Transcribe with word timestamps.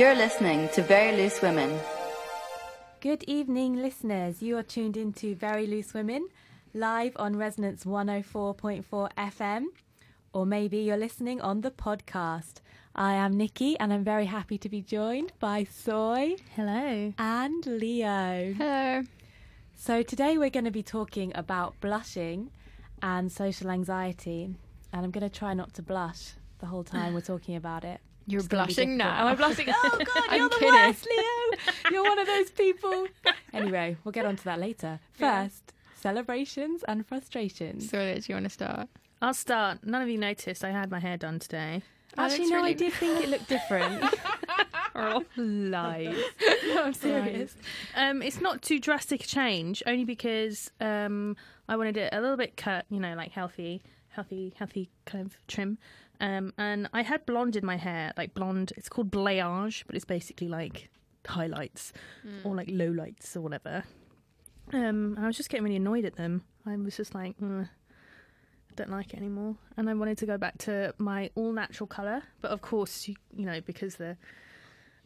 You're 0.00 0.14
listening 0.14 0.70
to 0.70 0.82
Very 0.82 1.14
Loose 1.14 1.42
Women. 1.42 1.78
Good 3.00 3.22
evening, 3.24 3.76
listeners. 3.76 4.40
You 4.40 4.56
are 4.56 4.62
tuned 4.62 4.96
into 4.96 5.34
Very 5.34 5.66
Loose 5.66 5.92
Women, 5.92 6.26
live 6.72 7.12
on 7.16 7.36
Resonance 7.36 7.84
104.4 7.84 9.10
FM, 9.18 9.64
or 10.32 10.46
maybe 10.46 10.78
you're 10.78 10.96
listening 10.96 11.42
on 11.42 11.60
the 11.60 11.70
podcast. 11.70 12.62
I 12.94 13.12
am 13.12 13.36
Nikki, 13.36 13.78
and 13.78 13.92
I'm 13.92 14.02
very 14.02 14.24
happy 14.24 14.56
to 14.56 14.70
be 14.70 14.80
joined 14.80 15.34
by 15.38 15.64
Soy 15.64 16.36
Hello. 16.56 17.12
and 17.18 17.66
Leo. 17.66 18.54
Hello. 18.56 19.02
So, 19.76 20.02
today 20.02 20.38
we're 20.38 20.48
going 20.48 20.64
to 20.64 20.70
be 20.70 20.82
talking 20.82 21.30
about 21.34 21.78
blushing 21.82 22.50
and 23.02 23.30
social 23.30 23.68
anxiety, 23.68 24.44
and 24.94 25.04
I'm 25.04 25.10
going 25.10 25.28
to 25.28 25.38
try 25.38 25.52
not 25.52 25.74
to 25.74 25.82
blush 25.82 26.30
the 26.58 26.66
whole 26.68 26.84
time 26.84 27.12
we're 27.12 27.20
talking 27.20 27.54
about 27.54 27.84
it. 27.84 28.00
You're 28.26 28.38
It's 28.40 28.48
gonna 28.48 28.64
be 28.66 28.74
blushing 28.74 28.98
difficult. 28.98 29.14
now. 29.16 29.20
Am 29.20 29.26
I 29.26 29.34
blushing? 29.34 29.66
Oh 29.74 29.98
God, 29.98 30.24
I'm 30.28 30.38
you're 30.38 30.48
the 30.48 30.54
kidding. 30.56 30.74
worst, 30.74 31.08
Leo. 31.10 31.58
You're 31.90 32.04
one 32.04 32.18
of 32.18 32.26
those 32.26 32.50
people. 32.50 33.06
Anyway, 33.52 33.96
we'll 34.04 34.12
get 34.12 34.24
on 34.26 34.36
to 34.36 34.44
that 34.44 34.60
later. 34.60 35.00
First, 35.12 35.72
celebrations 36.00 36.84
and 36.86 37.04
frustrations. 37.04 37.90
So, 37.90 38.14
do 38.14 38.20
you 38.28 38.34
want 38.36 38.44
to 38.44 38.50
start? 38.50 38.88
I'll 39.20 39.34
start. 39.34 39.84
None 39.84 40.00
of 40.02 40.08
you 40.08 40.18
noticed 40.18 40.62
I 40.64 40.70
had 40.70 40.88
my 40.90 41.00
hair 41.00 41.16
done 41.16 41.40
today. 41.40 41.82
Oh, 42.16 42.24
Actually, 42.24 42.38
that's 42.38 42.50
no, 42.50 42.62
I 42.62 42.72
did 42.74 42.92
think 42.92 43.24
it 43.24 43.28
looked 43.28 43.48
different. 43.48 44.04
Oh, 44.94 45.24
lies. 45.36 46.14
no, 46.66 46.82
I'm 46.84 46.92
serious. 46.94 47.54
Um, 47.94 48.22
it's 48.22 48.40
not 48.40 48.60
too 48.60 48.78
drastic 48.80 49.22
a 49.24 49.26
change, 49.26 49.82
only 49.86 50.04
because 50.04 50.70
um, 50.80 51.36
I 51.68 51.76
wanted 51.76 51.96
it 51.96 52.12
a 52.12 52.20
little 52.20 52.36
bit 52.36 52.56
cut, 52.56 52.86
you 52.90 52.98
know, 52.98 53.14
like 53.14 53.30
healthy, 53.30 53.82
healthy, 54.08 54.52
healthy 54.56 54.90
kind 55.06 55.24
of 55.26 55.36
trim. 55.46 55.78
Um, 56.20 56.52
and 56.58 56.88
I 56.92 57.02
had 57.02 57.24
blonde 57.26 57.56
in 57.56 57.64
my 57.64 57.76
hair, 57.76 58.12
like 58.16 58.34
blonde. 58.34 58.72
It's 58.76 58.88
called 58.88 59.10
balayage, 59.10 59.84
but 59.86 59.96
it's 59.96 60.04
basically 60.04 60.48
like 60.48 60.90
highlights 61.26 61.92
or 62.44 62.54
like 62.54 62.68
lowlights 62.68 63.36
or 63.36 63.40
whatever. 63.40 63.84
Um, 64.72 65.14
and 65.16 65.20
I 65.20 65.26
was 65.26 65.36
just 65.36 65.48
getting 65.48 65.64
really 65.64 65.76
annoyed 65.76 66.04
at 66.04 66.16
them. 66.16 66.44
I 66.66 66.76
was 66.76 66.96
just 66.96 67.14
like, 67.14 67.34
"Ugh, 67.42 67.66
I 68.70 68.74
don't 68.76 68.90
like 68.90 69.12
it 69.12 69.16
anymore. 69.16 69.56
And 69.76 69.90
I 69.90 69.94
wanted 69.94 70.18
to 70.18 70.26
go 70.26 70.38
back 70.38 70.58
to 70.58 70.94
my 70.98 71.30
all 71.34 71.52
natural 71.52 71.86
colour. 71.86 72.22
But 72.40 72.50
of 72.50 72.60
course, 72.60 73.08
you, 73.08 73.16
you 73.34 73.46
know, 73.46 73.60
because 73.60 73.96
the 73.96 74.16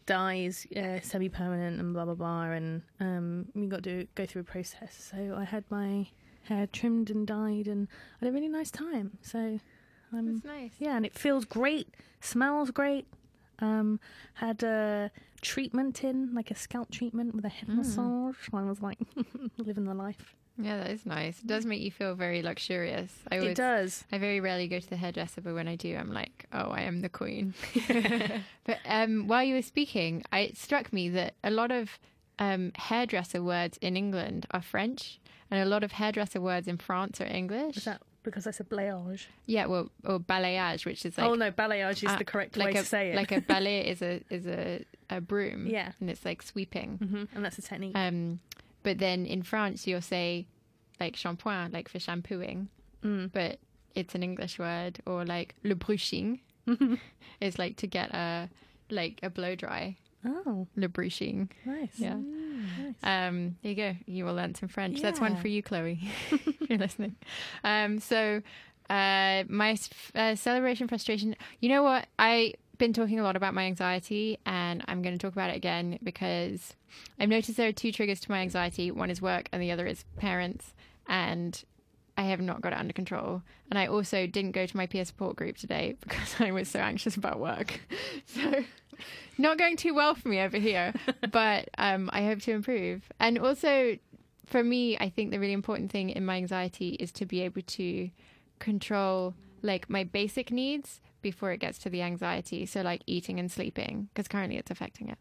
dye 0.07 0.35
is 0.37 0.67
uh, 0.77 1.01
semi 1.03 1.29
permanent 1.29 1.81
and 1.81 1.95
blah, 1.95 2.05
blah, 2.05 2.15
blah. 2.15 2.43
And 2.43 2.83
um, 3.01 3.47
you 3.55 3.69
got 3.69 3.83
to 3.85 4.07
go 4.15 4.27
through 4.27 4.43
a 4.43 4.45
process. 4.45 5.11
So 5.11 5.37
I 5.39 5.45
had 5.45 5.65
my 5.71 6.09
hair 6.45 6.67
trimmed 6.67 7.11
and 7.11 7.27
dyed 7.27 7.67
and 7.67 7.89
I 8.21 8.27
had 8.27 8.33
a 8.33 8.35
really 8.35 8.49
nice 8.49 8.71
time. 8.71 9.19
So 9.23 9.61
um, 10.15 10.35
That's 10.35 10.45
nice. 10.45 10.73
yeah, 10.79 10.97
and 10.97 11.05
it 11.05 11.15
feels 11.15 11.45
great, 11.45 11.89
smells 12.21 12.71
great. 12.71 13.07
Um, 13.61 14.01
had 14.35 14.63
a 14.63 15.11
treatment 15.41 16.03
in, 16.03 16.35
like 16.35 16.51
a 16.51 16.55
scalp 16.55 16.91
treatment 16.91 17.35
with 17.35 17.45
a 17.45 17.49
head 17.49 17.69
massage. 17.69 18.37
I 18.53 18.63
was 18.63 18.83
like 18.83 18.99
living 19.59 19.85
the 19.85 19.95
life. 19.95 20.35
Yeah, 20.57 20.79
that 20.79 20.91
is 20.91 21.05
nice. 21.05 21.41
It 21.41 21.47
does 21.47 21.67
make 21.67 21.81
you 21.81 21.91
feel 21.91 22.15
very 22.15 22.41
luxurious. 22.41 23.13
I 23.31 23.37
It 23.37 23.57
does. 23.57 24.05
I 24.13 24.19
very 24.19 24.41
rarely 24.41 24.69
go 24.69 24.79
to 24.79 24.89
the 24.89 24.97
hairdresser, 24.97 25.41
but 25.41 25.55
when 25.55 25.67
I 25.67 25.75
do, 25.75 25.97
I'm 25.97 26.13
like, 26.13 26.47
oh, 26.53 26.71
I 26.71 26.83
am 26.83 27.01
the 27.01 27.09
queen. 27.09 27.55
but 28.65 28.79
um, 28.87 29.27
while 29.27 29.43
you 29.43 29.55
were 29.55 29.63
speaking, 29.63 30.23
I, 30.31 30.41
it 30.41 30.57
struck 30.57 30.93
me 30.93 31.09
that 31.11 31.35
a 31.43 31.51
lot 31.51 31.73
of 31.73 31.99
um, 32.39 32.73
hairdresser 32.77 33.43
words 33.43 33.79
in 33.81 33.97
England 33.97 34.47
are 34.53 34.63
French, 34.63 35.19
and 35.51 35.61
a 35.61 35.65
lot 35.65 35.83
of 35.83 35.93
hairdresser 35.93 36.41
words 36.41 36.69
in 36.69 36.79
France 36.79 37.21
are 37.21 37.27
English. 37.27 37.77
Is 37.77 37.85
that 37.85 38.03
because 38.25 38.47
I 38.47 38.51
said 38.51 38.69
balayage? 38.69 39.27
Yeah, 39.47 39.67
well, 39.67 39.91
or 40.05 40.19
balayage, 40.19 40.85
which 40.87 41.05
is 41.07 41.17
like 41.17 41.27
oh 41.29 41.35
no, 41.35 41.51
balayage 41.53 42.03
is 42.03 42.11
uh, 42.11 42.17
the 42.19 42.25
correct 42.25 42.57
like 42.57 42.75
way 42.75 42.81
a, 42.81 42.83
to 42.83 42.89
say 42.89 43.11
it. 43.13 43.17
Like 43.17 43.31
a 43.33 43.41
ballet 43.53 43.87
is 43.87 44.03
a 44.03 44.21
is 44.31 44.47
a, 44.47 44.85
a 45.11 45.21
broom. 45.21 45.67
Yeah. 45.67 45.93
and 46.01 46.11
it's 46.11 46.25
like 46.25 46.43
sweeping. 46.43 46.99
hmm 46.99 47.25
and 47.35 47.45
that's 47.45 47.59
a 47.59 47.63
technique. 47.63 47.97
Um, 47.97 48.41
but 48.83 48.99
then 48.99 49.25
in 49.27 49.43
France, 49.43 49.87
you'll 49.87 50.01
say 50.03 50.47
like 51.01 51.15
shampoing, 51.17 51.73
like 51.73 51.89
for 51.89 51.99
shampooing, 52.01 52.69
Mm. 53.05 53.31
but 53.33 53.59
it's 53.95 54.15
an 54.15 54.23
English 54.23 54.59
word, 54.59 55.01
or 55.07 55.25
like 55.27 55.55
le 55.63 55.75
brushing 55.75 56.41
is 57.41 57.59
like 57.59 57.77
to 57.77 57.87
get 57.87 58.11
a 58.15 58.49
like 58.91 59.21
a 59.23 59.31
blow 59.31 59.55
dry. 59.55 59.97
oh, 60.27 60.67
Le 60.77 60.89
brushing. 60.89 61.51
nice. 61.67 61.99
Yeah. 61.99 62.17
Nice. 62.79 62.95
Um, 63.03 63.57
there 63.63 63.71
you 63.71 63.77
go. 63.77 63.97
You 64.07 64.25
will 64.25 64.35
learn 64.35 64.55
some 64.55 64.69
French. 64.69 65.01
That's 65.01 65.21
one 65.21 65.37
for 65.37 65.49
you, 65.49 65.63
Chloe, 65.63 66.01
if 66.31 66.71
you're 66.71 66.79
listening. 66.87 67.17
Um, 67.63 68.01
so, 68.01 68.43
uh, 68.91 69.45
my 69.49 69.77
uh, 70.15 70.35
celebration 70.35 70.89
frustration. 70.89 71.37
You 71.61 71.69
know 71.71 71.83
what? 71.83 72.07
I've 72.19 72.55
been 72.79 72.93
talking 72.93 73.21
a 73.21 73.23
lot 73.23 73.37
about 73.37 73.55
my 73.55 73.65
anxiety, 73.65 74.39
and 74.45 74.85
I'm 74.87 75.03
going 75.03 75.17
to 75.17 75.19
talk 75.19 75.33
about 75.33 75.51
it 75.51 75.57
again 75.57 75.99
because 76.03 76.75
I've 77.19 77.29
noticed 77.29 77.57
there 77.57 77.69
are 77.69 77.73
two 77.73 77.93
triggers 77.93 78.21
to 78.21 78.31
my 78.31 78.39
anxiety. 78.39 78.91
One 78.91 79.11
is 79.11 79.23
work, 79.23 79.49
and 79.53 79.63
the 79.63 79.71
other 79.71 79.87
is 79.87 80.05
parents. 80.17 80.75
And 81.07 81.63
I 82.17 82.23
have 82.25 82.41
not 82.41 82.61
got 82.61 82.73
it 82.73 82.79
under 82.79 82.93
control. 82.93 83.43
And 83.71 83.79
I 83.79 83.87
also 83.87 84.27
didn't 84.27 84.53
go 84.53 84.67
to 84.67 84.77
my 84.77 84.87
peer 84.87 85.05
support 85.05 85.37
group 85.37 85.57
today 85.57 85.97
because 86.01 86.41
I 86.41 86.51
was 86.53 86.69
so 86.69 86.79
anxious 86.81 87.17
about 87.17 87.41
work. 87.41 87.81
So, 88.27 88.65
not 89.39 89.59
going 89.59 89.77
too 89.77 89.93
well 89.93 90.15
for 90.15 90.29
me 90.29 90.41
over 90.41 90.57
here, 90.57 90.95
but 91.33 91.69
um, 91.79 92.09
I 92.13 92.25
hope 92.25 92.41
to 92.43 92.53
improve. 92.53 93.03
And 93.19 93.39
also, 93.39 93.99
for 94.47 94.63
me, 94.63 94.97
I 94.99 95.09
think 95.09 95.31
the 95.31 95.41
really 95.41 95.53
important 95.53 95.91
thing 95.91 96.11
in 96.11 96.25
my 96.25 96.37
anxiety 96.37 96.91
is 96.91 97.11
to 97.13 97.27
be 97.27 97.41
able 97.41 97.63
to 97.63 98.11
control 98.61 99.35
like 99.63 99.91
my 99.91 100.05
basic 100.05 100.53
needs 100.53 101.01
before 101.23 101.51
it 101.51 101.59
gets 101.59 101.79
to 101.79 101.91
the 101.91 102.03
anxiety. 102.03 102.67
So, 102.67 102.83
like 102.83 103.03
eating 103.07 103.41
and 103.41 103.51
sleeping, 103.51 104.09
because 104.15 104.29
currently 104.29 104.59
it's 104.59 104.71
affecting 104.71 105.09
it. 105.09 105.19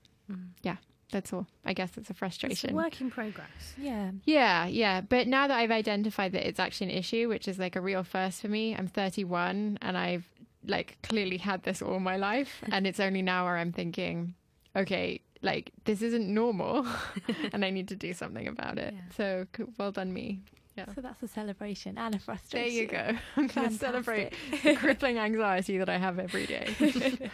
Yeah, 0.62 0.78
that's 1.14 1.32
all. 1.32 1.48
I 1.64 1.74
guess 1.74 1.92
it's 1.92 1.98
a 1.98 2.00
It's 2.02 2.10
a 2.10 2.14
frustration. 2.14 2.76
work 2.76 3.00
in 3.00 3.10
progress. 3.10 3.74
Yeah. 3.78 4.12
Yeah, 4.26 4.66
yeah. 4.68 5.00
But 5.02 5.28
now 5.28 5.48
that 5.48 5.58
I've 5.58 5.72
identified 5.72 6.34
that 6.34 6.46
it's 6.46 6.60
actually 6.60 6.92
an 6.92 6.98
issue, 6.98 7.30
which 7.30 7.48
is 7.48 7.58
like 7.58 7.78
a 7.78 7.82
real 7.82 8.04
first 8.04 8.42
for 8.42 8.50
me, 8.50 8.76
I'm 8.76 8.88
31 8.88 9.78
and 9.82 9.98
I've 9.98 10.26
like 10.66 10.98
clearly 11.04 11.38
had 11.38 11.64
this 11.64 11.82
all 11.82 12.00
my 12.00 12.18
life. 12.18 12.62
and 12.72 12.86
it's 12.86 13.00
only 13.00 13.22
now 13.22 13.46
where 13.46 13.56
I'm 13.58 13.72
thinking, 13.72 14.34
okay, 14.76 15.22
like 15.42 15.72
this 15.86 16.02
isn't 16.02 16.28
normal 16.34 16.86
and 17.54 17.64
I 17.64 17.70
need 17.70 17.88
to 17.90 17.96
do 17.96 18.14
something 18.14 18.48
about 18.48 18.78
it. 18.78 18.94
Yeah. 18.94 19.02
So 19.16 19.48
well 19.78 19.92
done, 19.92 20.14
me. 20.14 20.42
Yeah. 20.76 20.86
So 20.96 21.02
that's 21.02 21.22
a 21.22 21.28
celebration 21.28 21.98
and 22.00 22.16
a 22.16 22.20
frustration. 22.20 22.68
There 22.68 22.82
you 22.82 22.88
go. 23.14 23.20
I'm 23.38 23.48
going 23.48 23.70
to 23.70 23.76
celebrate 23.76 24.34
the 24.64 24.76
crippling 24.76 25.20
anxiety 25.20 25.78
that 25.78 25.88
I 25.88 25.98
have 25.98 26.18
every 26.20 26.48
day. 26.48 26.74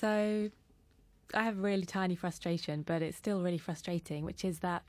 So 0.00 0.48
I 1.34 1.42
have 1.44 1.58
a 1.58 1.60
really 1.60 1.84
tiny 1.84 2.14
frustration, 2.16 2.82
but 2.82 3.02
it's 3.02 3.16
still 3.16 3.40
really 3.42 3.58
frustrating, 3.58 4.24
which 4.24 4.44
is 4.44 4.60
that 4.60 4.82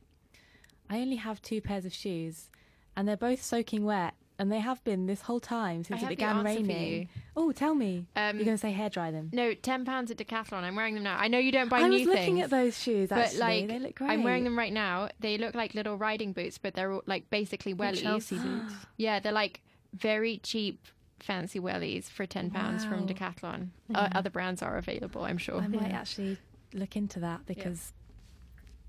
I 0.90 1.00
only 1.00 1.18
have 1.18 1.41
two 1.41 1.62
pairs 1.62 1.85
of 1.85 1.94
shoes 1.94 2.50
and 2.96 3.07
they're 3.07 3.18
both 3.18 3.41
soaking 3.44 3.85
wet. 3.85 4.13
And 4.40 4.51
they 4.51 4.59
have 4.59 4.84
been 4.84 5.06
this 5.06 5.22
whole 5.22 5.40
time 5.40 5.84
since 5.84 6.01
I 6.01 6.07
it 6.07 6.09
began 6.09 6.44
raining. 6.44 7.09
Oh, 7.38 7.51
tell 7.51 7.75
me. 7.75 8.07
Um, 8.16 8.38
You're 8.38 8.46
going 8.46 8.57
to 8.57 8.62
say 8.62 8.72
hair 8.72 8.90
dry 8.90 9.12
them. 9.12 9.30
no, 9.31 9.53
£10 9.53 10.09
at 10.09 10.18
Decathlon. 10.18 10.63
I'm 10.63 10.75
wearing 10.75 10.96
them 10.96 11.03
now. 11.03 11.16
I 11.16 11.28
know 11.28 11.38
you 11.38 11.51
don't 11.51 11.69
buy 11.69 11.81
I 11.81 11.88
new 11.88 12.00
was 12.00 12.07
looking 12.07 12.35
things. 12.38 12.46
at 12.46 12.50
those 12.50 12.75
shoes. 12.75 13.09
but 13.09 13.19
Actually, 13.19 13.40
like 13.40 13.68
they 13.68 13.78
look 13.80 13.96
great. 13.96 14.09
I'm 14.09 14.24
wearing 14.24 14.44
them 14.44 14.57
right 14.57 14.74
now. 14.74 15.09
They 15.19 15.38
look 15.38 15.53
like 15.53 15.75
little 15.75 15.96
riding 15.96 16.34
boots, 16.34 16.57
but 16.57 16.74
they're 16.74 16.91
all, 16.91 17.03
like 17.06 17.30
basically 17.30 17.75
wellies. 17.75 18.01
Chelsea 18.01 18.38
boots. 18.40 18.74
Yeah, 18.97 19.19
they're 19.19 19.31
like 19.31 19.62
very 19.94 20.40
cheap, 20.40 20.88
fancy 21.23 21.59
wellies 21.59 22.05
for 22.09 22.25
ten 22.25 22.49
pounds 22.51 22.83
from 22.85 23.01
Wow. 23.01 23.07
Decathlon. 23.07 23.69
Uh, 23.93 24.09
other 24.13 24.29
brands 24.29 24.61
are 24.61 24.77
available, 24.77 25.23
I'm 25.23 25.37
sure. 25.37 25.59
I 25.61 25.67
might 25.67 25.89
Yeah. 25.91 25.99
actually 25.99 26.37
look 26.73 26.95
into 26.95 27.19
that 27.19 27.45
because 27.45 27.93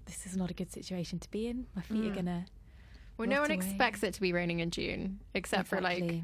this 0.07 0.27
is 0.27 0.37
not 0.37 0.51
a 0.51 0.55
good 0.55 0.73
situation 0.73 1.19
to 1.21 1.31
be 1.31 1.47
in. 1.49 1.67
My 1.75 1.83
feet 1.83 2.07
are 2.07 2.11
Mm. 2.11 2.15
gonna. 2.15 2.47
well, 3.19 3.29
no 3.29 3.41
one 3.43 3.51
away. 3.51 3.57
expects 3.57 4.03
it 4.03 4.15
to 4.15 4.21
be 4.21 4.33
raining 4.33 4.61
in 4.61 4.71
June, 4.71 5.21
except 5.35 5.69
for 5.69 5.81
like 5.81 6.23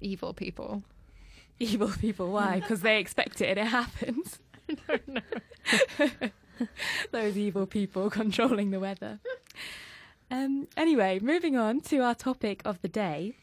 evil 0.00 0.34
people. 0.34 0.82
evil 1.58 1.88
people. 1.88 2.30
Why? 2.30 2.60
Because 2.60 2.82
they 2.82 2.98
expect 3.00 3.40
it 3.40 3.56
and 3.56 3.66
it 3.66 3.70
happens. 3.70 4.38
Those 7.12 7.36
evil 7.36 7.66
people 7.66 8.08
controlling 8.10 8.70
the 8.70 8.80
weather. 8.80 9.20
Um, 10.30 10.68
anyway, 10.76 11.18
moving 11.20 11.56
on 11.56 11.80
to 11.82 11.98
our 11.98 12.14
topic 12.14 12.62
of 12.64 12.80
the 12.82 12.88
day, 12.88 13.36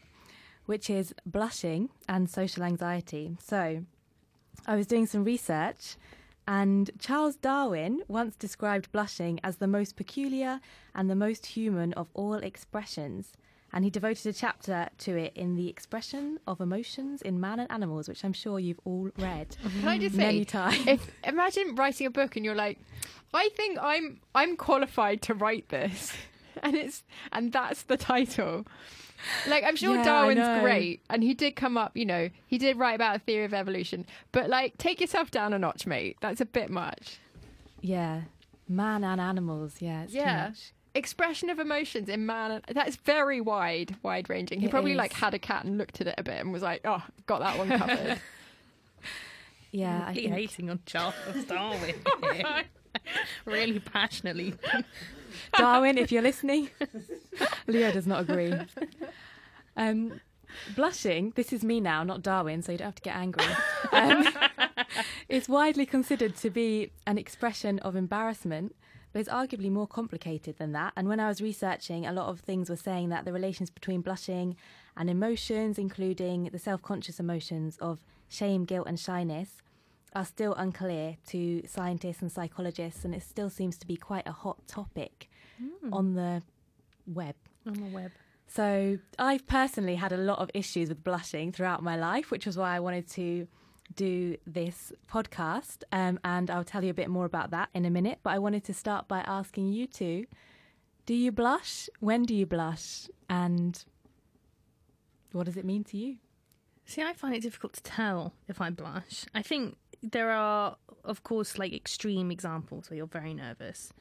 which 0.66 0.88
is 0.90 1.14
blushing 1.26 1.90
and 2.08 2.28
social 2.28 2.62
anxiety. 2.62 3.36
So, 3.40 3.84
I 4.66 4.76
was 4.76 4.86
doing 4.86 5.06
some 5.06 5.24
research, 5.24 5.96
and 6.46 6.90
Charles 6.98 7.36
Darwin 7.36 8.02
once 8.08 8.36
described 8.36 8.92
blushing 8.92 9.40
as 9.42 9.56
the 9.56 9.66
most 9.66 9.96
peculiar 9.96 10.60
and 10.94 11.08
the 11.08 11.14
most 11.14 11.46
human 11.46 11.92
of 11.94 12.08
all 12.14 12.34
expressions. 12.34 13.32
And 13.72 13.82
he 13.82 13.90
devoted 13.90 14.26
a 14.26 14.32
chapter 14.32 14.88
to 14.98 15.16
it 15.16 15.32
in 15.34 15.56
The 15.56 15.68
Expression 15.68 16.38
of 16.46 16.60
Emotions 16.60 17.22
in 17.22 17.40
Man 17.40 17.58
and 17.58 17.70
Animals, 17.72 18.08
which 18.08 18.24
I'm 18.24 18.32
sure 18.32 18.60
you've 18.60 18.78
all 18.84 19.10
read 19.18 19.56
Can 19.80 19.88
I 19.88 19.98
just 19.98 20.14
say, 20.14 20.22
many 20.22 20.44
times. 20.44 20.86
if 20.86 21.10
imagine 21.24 21.74
writing 21.74 22.06
a 22.06 22.10
book 22.10 22.36
and 22.36 22.44
you're 22.44 22.54
like, 22.54 22.78
I 23.32 23.48
think 23.56 23.78
I'm 23.82 24.20
I'm 24.32 24.56
qualified 24.56 25.22
to 25.22 25.34
write 25.34 25.70
this, 25.70 26.12
and 26.62 26.76
it's 26.76 27.02
and 27.32 27.52
that's 27.52 27.82
the 27.82 27.96
title. 27.96 28.64
Like 29.46 29.64
I'm 29.64 29.76
sure 29.76 29.94
Yeah, 29.96 30.04
Darwin's 30.04 30.60
great, 30.62 31.00
and 31.08 31.22
he 31.22 31.34
did 31.34 31.56
come 31.56 31.76
up. 31.78 31.96
You 31.96 32.04
know, 32.04 32.30
he 32.46 32.58
did 32.58 32.76
write 32.78 32.94
about 32.94 33.16
a 33.16 33.18
theory 33.20 33.44
of 33.44 33.54
evolution. 33.54 34.06
But 34.32 34.50
like, 34.50 34.76
take 34.78 35.00
yourself 35.00 35.30
down 35.30 35.52
a 35.52 35.58
notch, 35.58 35.86
mate. 35.86 36.16
That's 36.20 36.40
a 36.40 36.44
bit 36.46 36.68
much. 36.70 37.18
Yeah, 37.80 38.22
man 38.68 39.04
and 39.04 39.20
animals. 39.20 39.76
Yeah, 39.80 40.02
it's 40.02 40.12
too 40.12 40.18
Yeah. 40.18 40.48
much. 40.48 40.72
Expression 40.96 41.50
of 41.50 41.58
emotions 41.58 42.08
in 42.08 42.24
man. 42.24 42.60
That's 42.68 42.96
very 42.96 43.40
wide, 43.40 43.96
wide 44.02 44.28
ranging. 44.30 44.60
He 44.60 44.66
It 44.66 44.70
probably 44.70 44.92
is. 44.92 44.96
like 44.98 45.12
had 45.12 45.34
a 45.34 45.38
cat 45.40 45.64
and 45.64 45.76
looked 45.76 46.00
at 46.00 46.06
it 46.06 46.14
a 46.18 46.22
bit 46.22 46.40
and 46.40 46.52
was 46.52 46.62
like, 46.62 46.82
"Oh, 46.84 47.02
got 47.26 47.40
that 47.40 47.58
one 47.58 47.68
covered." 47.68 48.20
Yeah, 49.72 50.04
I 50.06 50.14
think 50.14 50.32
hating 50.32 50.70
on 50.70 50.78
Charles 50.86 51.14
Darwin. 51.48 51.94
Oh 52.14 52.62
really 53.44 53.80
passionately. 53.80 54.54
Darwin, 55.56 55.98
if 55.98 56.12
you're 56.12 56.22
listening, 56.22 56.70
Leo 57.66 57.92
does 57.92 58.06
not 58.06 58.20
agree. 58.22 58.54
Um, 59.76 60.20
blushing, 60.74 61.32
this 61.36 61.52
is 61.52 61.64
me 61.64 61.80
now, 61.80 62.04
not 62.04 62.22
Darwin, 62.22 62.62
so 62.62 62.72
you 62.72 62.78
don't 62.78 62.86
have 62.86 62.94
to 62.94 63.02
get 63.02 63.16
angry. 63.16 63.44
Um, 63.92 64.28
is 65.28 65.48
widely 65.48 65.86
considered 65.86 66.36
to 66.36 66.50
be 66.50 66.92
an 67.06 67.18
expression 67.18 67.78
of 67.80 67.96
embarrassment, 67.96 68.74
but 69.12 69.20
it's 69.20 69.28
arguably 69.28 69.70
more 69.70 69.86
complicated 69.86 70.58
than 70.58 70.72
that. 70.72 70.92
And 70.96 71.08
when 71.08 71.20
I 71.20 71.28
was 71.28 71.40
researching, 71.40 72.06
a 72.06 72.12
lot 72.12 72.28
of 72.28 72.40
things 72.40 72.68
were 72.68 72.76
saying 72.76 73.08
that 73.10 73.24
the 73.24 73.32
relations 73.32 73.70
between 73.70 74.00
blushing 74.00 74.56
and 74.96 75.08
emotions, 75.10 75.78
including 75.78 76.50
the 76.52 76.58
self 76.58 76.82
conscious 76.82 77.20
emotions 77.20 77.76
of 77.80 78.00
shame, 78.28 78.64
guilt, 78.64 78.86
and 78.86 78.98
shyness, 78.98 79.62
are 80.14 80.24
still 80.24 80.54
unclear 80.54 81.16
to 81.28 81.62
scientists 81.66 82.22
and 82.22 82.30
psychologists, 82.30 83.04
and 83.04 83.14
it 83.14 83.22
still 83.22 83.50
seems 83.50 83.76
to 83.78 83.86
be 83.86 83.96
quite 83.96 84.26
a 84.26 84.32
hot 84.32 84.66
topic 84.66 85.28
on 85.92 86.14
the 86.14 86.42
web. 87.06 87.34
On 87.66 87.74
the 87.74 87.86
web. 87.86 88.12
So 88.46 88.98
I've 89.18 89.46
personally 89.46 89.96
had 89.96 90.12
a 90.12 90.16
lot 90.16 90.38
of 90.38 90.50
issues 90.54 90.88
with 90.88 91.02
blushing 91.02 91.50
throughout 91.50 91.82
my 91.82 91.96
life, 91.96 92.30
which 92.30 92.46
was 92.46 92.56
why 92.56 92.76
I 92.76 92.80
wanted 92.80 93.08
to 93.10 93.48
do 93.96 94.36
this 94.46 94.92
podcast. 95.10 95.82
Um, 95.92 96.20
and 96.24 96.50
I'll 96.50 96.64
tell 96.64 96.84
you 96.84 96.90
a 96.90 96.94
bit 96.94 97.08
more 97.08 97.24
about 97.24 97.50
that 97.50 97.70
in 97.74 97.84
a 97.84 97.90
minute. 97.90 98.18
But 98.22 98.30
I 98.30 98.38
wanted 98.38 98.64
to 98.64 98.74
start 98.74 99.08
by 99.08 99.20
asking 99.20 99.72
you 99.72 99.86
two 99.86 100.26
do 101.06 101.14
you 101.14 101.32
blush? 101.32 101.88
When 102.00 102.22
do 102.24 102.34
you 102.34 102.46
blush? 102.46 103.08
And 103.28 103.82
what 105.32 105.44
does 105.44 105.56
it 105.56 105.64
mean 105.64 105.84
to 105.84 105.98
you? 105.98 106.16
See, 106.86 107.02
I 107.02 107.12
find 107.12 107.34
it 107.34 107.42
difficult 107.42 107.74
to 107.74 107.82
tell 107.82 108.34
if 108.48 108.60
I 108.60 108.70
blush. 108.70 109.24
I 109.34 109.42
think 109.42 109.76
there 110.12 110.30
are, 110.30 110.76
of 111.04 111.22
course, 111.22 111.58
like 111.58 111.72
extreme 111.72 112.30
examples 112.30 112.90
where 112.90 112.96
you're 112.96 113.06
very 113.06 113.34
nervous. 113.34 113.92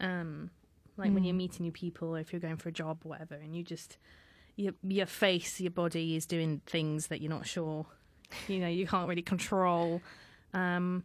Um, 0.00 0.50
like 0.96 1.12
when 1.12 1.24
you're 1.24 1.34
meeting 1.34 1.64
new 1.64 1.72
people 1.72 2.16
or 2.16 2.20
if 2.20 2.32
you're 2.32 2.40
going 2.40 2.56
for 2.56 2.68
a 2.68 2.72
job 2.72 2.98
or 3.04 3.10
whatever, 3.10 3.34
and 3.34 3.54
you 3.54 3.62
just, 3.62 3.98
your, 4.56 4.74
your 4.82 5.06
face, 5.06 5.60
your 5.60 5.70
body 5.70 6.16
is 6.16 6.26
doing 6.26 6.60
things 6.66 7.08
that 7.08 7.20
you're 7.20 7.30
not 7.30 7.46
sure, 7.46 7.86
you 8.48 8.58
know, 8.58 8.68
you 8.68 8.86
can't 8.86 9.08
really 9.08 9.22
control. 9.22 10.00
Um, 10.52 11.02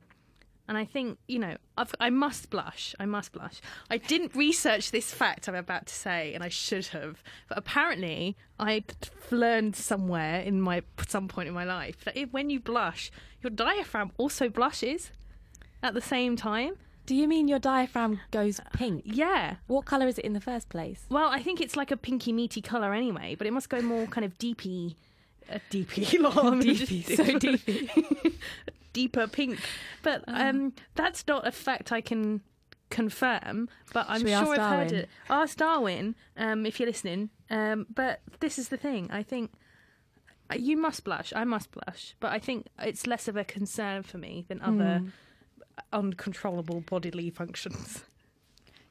and 0.69 0.77
I 0.77 0.85
think, 0.85 1.17
you 1.27 1.39
know, 1.39 1.57
I've, 1.79 1.95
I 1.99 2.11
must 2.11 2.51
blush. 2.51 2.93
I 2.99 3.07
must 3.07 3.31
blush. 3.31 3.59
I 3.89 3.97
didn't 3.97 4.35
research 4.35 4.91
this 4.91 5.11
fact 5.11 5.49
I'm 5.49 5.55
about 5.55 5.87
to 5.87 5.93
say, 5.95 6.35
and 6.35 6.43
I 6.43 6.49
should 6.49 6.85
have. 6.87 7.23
But 7.47 7.57
apparently, 7.57 8.37
I 8.59 8.83
learned 9.31 9.75
somewhere 9.75 10.41
in 10.41 10.61
my 10.61 10.83
some 11.07 11.27
point 11.27 11.47
in 11.47 11.55
my 11.55 11.63
life 11.63 12.05
that 12.05 12.15
if, 12.15 12.31
when 12.31 12.51
you 12.51 12.59
blush, 12.59 13.11
your 13.41 13.49
diaphragm 13.49 14.11
also 14.17 14.47
blushes 14.47 15.09
at 15.81 15.95
the 15.95 16.01
same 16.01 16.35
time. 16.35 16.75
Do 17.07 17.15
you 17.15 17.27
mean 17.27 17.47
your 17.47 17.57
diaphragm 17.57 18.19
goes 18.29 18.59
uh, 18.59 18.65
pink? 18.73 19.01
Yeah. 19.05 19.55
What 19.65 19.85
colour 19.85 20.07
is 20.07 20.19
it 20.19 20.25
in 20.25 20.33
the 20.33 20.41
first 20.41 20.69
place? 20.69 21.05
Well, 21.09 21.29
I 21.29 21.41
think 21.41 21.59
it's 21.61 21.75
like 21.75 21.89
a 21.89 21.97
pinky 21.97 22.31
meaty 22.31 22.61
colour 22.61 22.93
anyway, 22.93 23.33
but 23.35 23.47
it 23.47 23.53
must 23.53 23.69
go 23.69 23.81
more 23.81 24.05
kind 24.05 24.23
of 24.23 24.37
deepy. 24.37 24.97
Uh, 25.51 25.59
deepy, 25.69 26.07
I'm 26.25 26.59
Deepy, 26.59 27.01
so 27.15 27.37
deepy. 27.39 27.89
deeper 28.93 29.27
pink. 29.27 29.59
But 30.03 30.23
um, 30.27 30.73
that's 30.95 31.25
not 31.27 31.47
a 31.47 31.51
fact 31.51 31.91
I 31.91 32.01
can 32.01 32.41
confirm. 32.89 33.69
But 33.93 34.05
I'm 34.09 34.21
sure 34.25 34.59
I've 34.59 34.71
heard 34.71 34.91
it. 34.91 35.09
Ask 35.29 35.57
Darwin 35.57 36.15
um, 36.37 36.65
if 36.65 36.79
you're 36.79 36.87
listening. 36.87 37.29
Um, 37.49 37.87
but 37.93 38.21
this 38.39 38.59
is 38.59 38.69
the 38.69 38.77
thing. 38.77 39.09
I 39.11 39.23
think 39.23 39.51
uh, 40.51 40.55
you 40.55 40.77
must 40.77 41.03
blush. 41.03 41.33
I 41.35 41.43
must 41.43 41.71
blush. 41.71 42.15
But 42.19 42.31
I 42.31 42.39
think 42.39 42.67
it's 42.79 43.07
less 43.07 43.27
of 43.27 43.35
a 43.35 43.43
concern 43.43 44.03
for 44.03 44.17
me 44.17 44.45
than 44.47 44.61
other 44.61 45.03
uncontrollable 45.93 46.81
bodily 46.81 47.29
functions. 47.29 48.03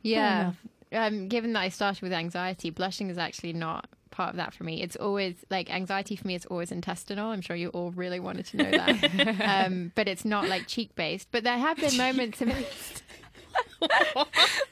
Yeah. 0.02 0.52
Um, 0.92 1.28
given 1.28 1.52
that 1.52 1.60
I 1.60 1.68
started 1.68 2.02
with 2.02 2.12
anxiety, 2.12 2.70
blushing 2.70 3.10
is 3.10 3.18
actually 3.18 3.52
not 3.52 3.88
part 4.18 4.30
of 4.30 4.36
that 4.36 4.52
for 4.52 4.64
me. 4.64 4.82
It's 4.82 4.96
always 4.96 5.36
like 5.48 5.72
anxiety 5.72 6.16
for 6.16 6.26
me 6.26 6.34
is 6.34 6.44
always 6.46 6.72
intestinal. 6.72 7.30
I'm 7.30 7.40
sure 7.40 7.54
you 7.54 7.68
all 7.68 7.92
really 7.92 8.18
wanted 8.18 8.46
to 8.46 8.56
know 8.56 8.70
that. 8.72 9.66
um, 9.66 9.92
but 9.94 10.08
it's 10.08 10.24
not 10.24 10.48
like 10.48 10.66
cheek 10.66 10.96
based. 10.96 11.28
But 11.30 11.44
there 11.44 11.56
have 11.56 11.76
been 11.76 11.96
moments 11.96 12.42
in 12.42 12.50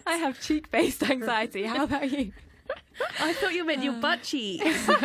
I 0.07 0.17
have 0.17 0.41
cheek 0.41 0.69
based 0.73 1.05
anxiety. 1.05 1.63
How 1.63 1.85
about 1.85 2.11
you? 2.11 2.33
I 3.21 3.35
thought 3.35 3.55
you 3.55 3.65
meant 3.65 3.85
your 3.85 3.95
butt 3.95 4.23
cheeks. 4.25 4.89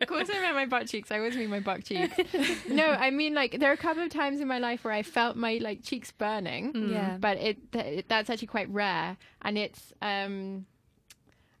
Of 0.00 0.08
course, 0.08 0.28
I 0.30 0.40
meant 0.40 0.54
my 0.54 0.66
butt 0.66 0.88
cheeks. 0.88 1.10
I 1.10 1.16
always 1.16 1.34
mean 1.36 1.48
my 1.48 1.60
butt 1.60 1.84
cheeks. 1.84 2.14
no, 2.68 2.84
I 2.84 3.10
mean 3.10 3.32
like 3.32 3.58
there 3.58 3.70
are 3.70 3.74
a 3.74 3.78
couple 3.78 4.02
of 4.02 4.10
times 4.10 4.40
in 4.40 4.46
my 4.48 4.58
life 4.58 4.84
where 4.84 4.92
I 4.92 5.02
felt 5.02 5.36
my 5.36 5.58
like 5.62 5.82
cheeks 5.82 6.10
burning. 6.10 6.90
Yeah. 6.92 7.16
but 7.18 7.38
it 7.38 7.72
th- 7.72 8.04
that's 8.08 8.28
actually 8.28 8.48
quite 8.48 8.68
rare, 8.68 9.16
and 9.40 9.56
it's 9.56 9.94
um, 10.02 10.66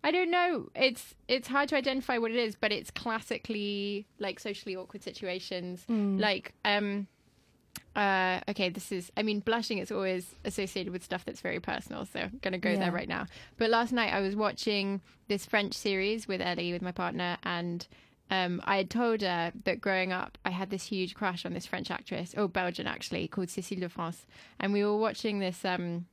I 0.02 0.10
don't 0.10 0.30
know. 0.30 0.70
It's 0.74 1.14
it's 1.28 1.46
hard 1.48 1.68
to 1.70 1.76
identify 1.76 2.18
what 2.18 2.30
it 2.30 2.36
is, 2.38 2.56
but 2.56 2.72
it's 2.72 2.90
classically 2.90 4.06
like 4.18 4.40
socially 4.40 4.76
awkward 4.76 5.02
situations, 5.02 5.84
like 5.88 6.52
um. 6.64 7.06
Uh, 7.96 8.38
okay, 8.48 8.68
this 8.68 8.92
is, 8.92 9.10
I 9.16 9.22
mean, 9.24 9.40
blushing 9.40 9.78
is 9.78 9.90
always 9.90 10.36
associated 10.44 10.92
with 10.92 11.02
stuff 11.02 11.24
that's 11.24 11.40
very 11.40 11.58
personal. 11.58 12.04
So 12.06 12.20
I'm 12.20 12.38
going 12.40 12.52
to 12.52 12.58
go 12.58 12.70
Yeah. 12.70 12.78
there 12.78 12.92
right 12.92 13.08
now. 13.08 13.26
But 13.58 13.68
last 13.70 13.92
night 13.92 14.12
I 14.12 14.20
was 14.20 14.36
watching 14.36 15.00
this 15.26 15.44
French 15.44 15.74
series 15.74 16.28
with 16.28 16.40
Ellie, 16.40 16.72
with 16.72 16.82
my 16.82 16.92
partner, 16.92 17.36
and 17.42 17.86
um, 18.30 18.62
I 18.64 18.76
had 18.76 18.90
told 18.90 19.22
her 19.22 19.52
that 19.64 19.80
growing 19.80 20.12
up 20.12 20.38
I 20.44 20.50
had 20.50 20.70
this 20.70 20.84
huge 20.84 21.14
crush 21.16 21.44
on 21.44 21.52
this 21.52 21.66
French 21.66 21.90
actress, 21.90 22.32
oh, 22.36 22.46
Belgian 22.46 22.86
actually, 22.86 23.26
called 23.26 23.48
Cécile 23.48 23.80
de 23.80 23.88
France. 23.88 24.24
And 24.60 24.72
we 24.72 24.84
were 24.84 24.96
watching 24.96 25.40
this. 25.40 25.64
Um, 25.64 26.06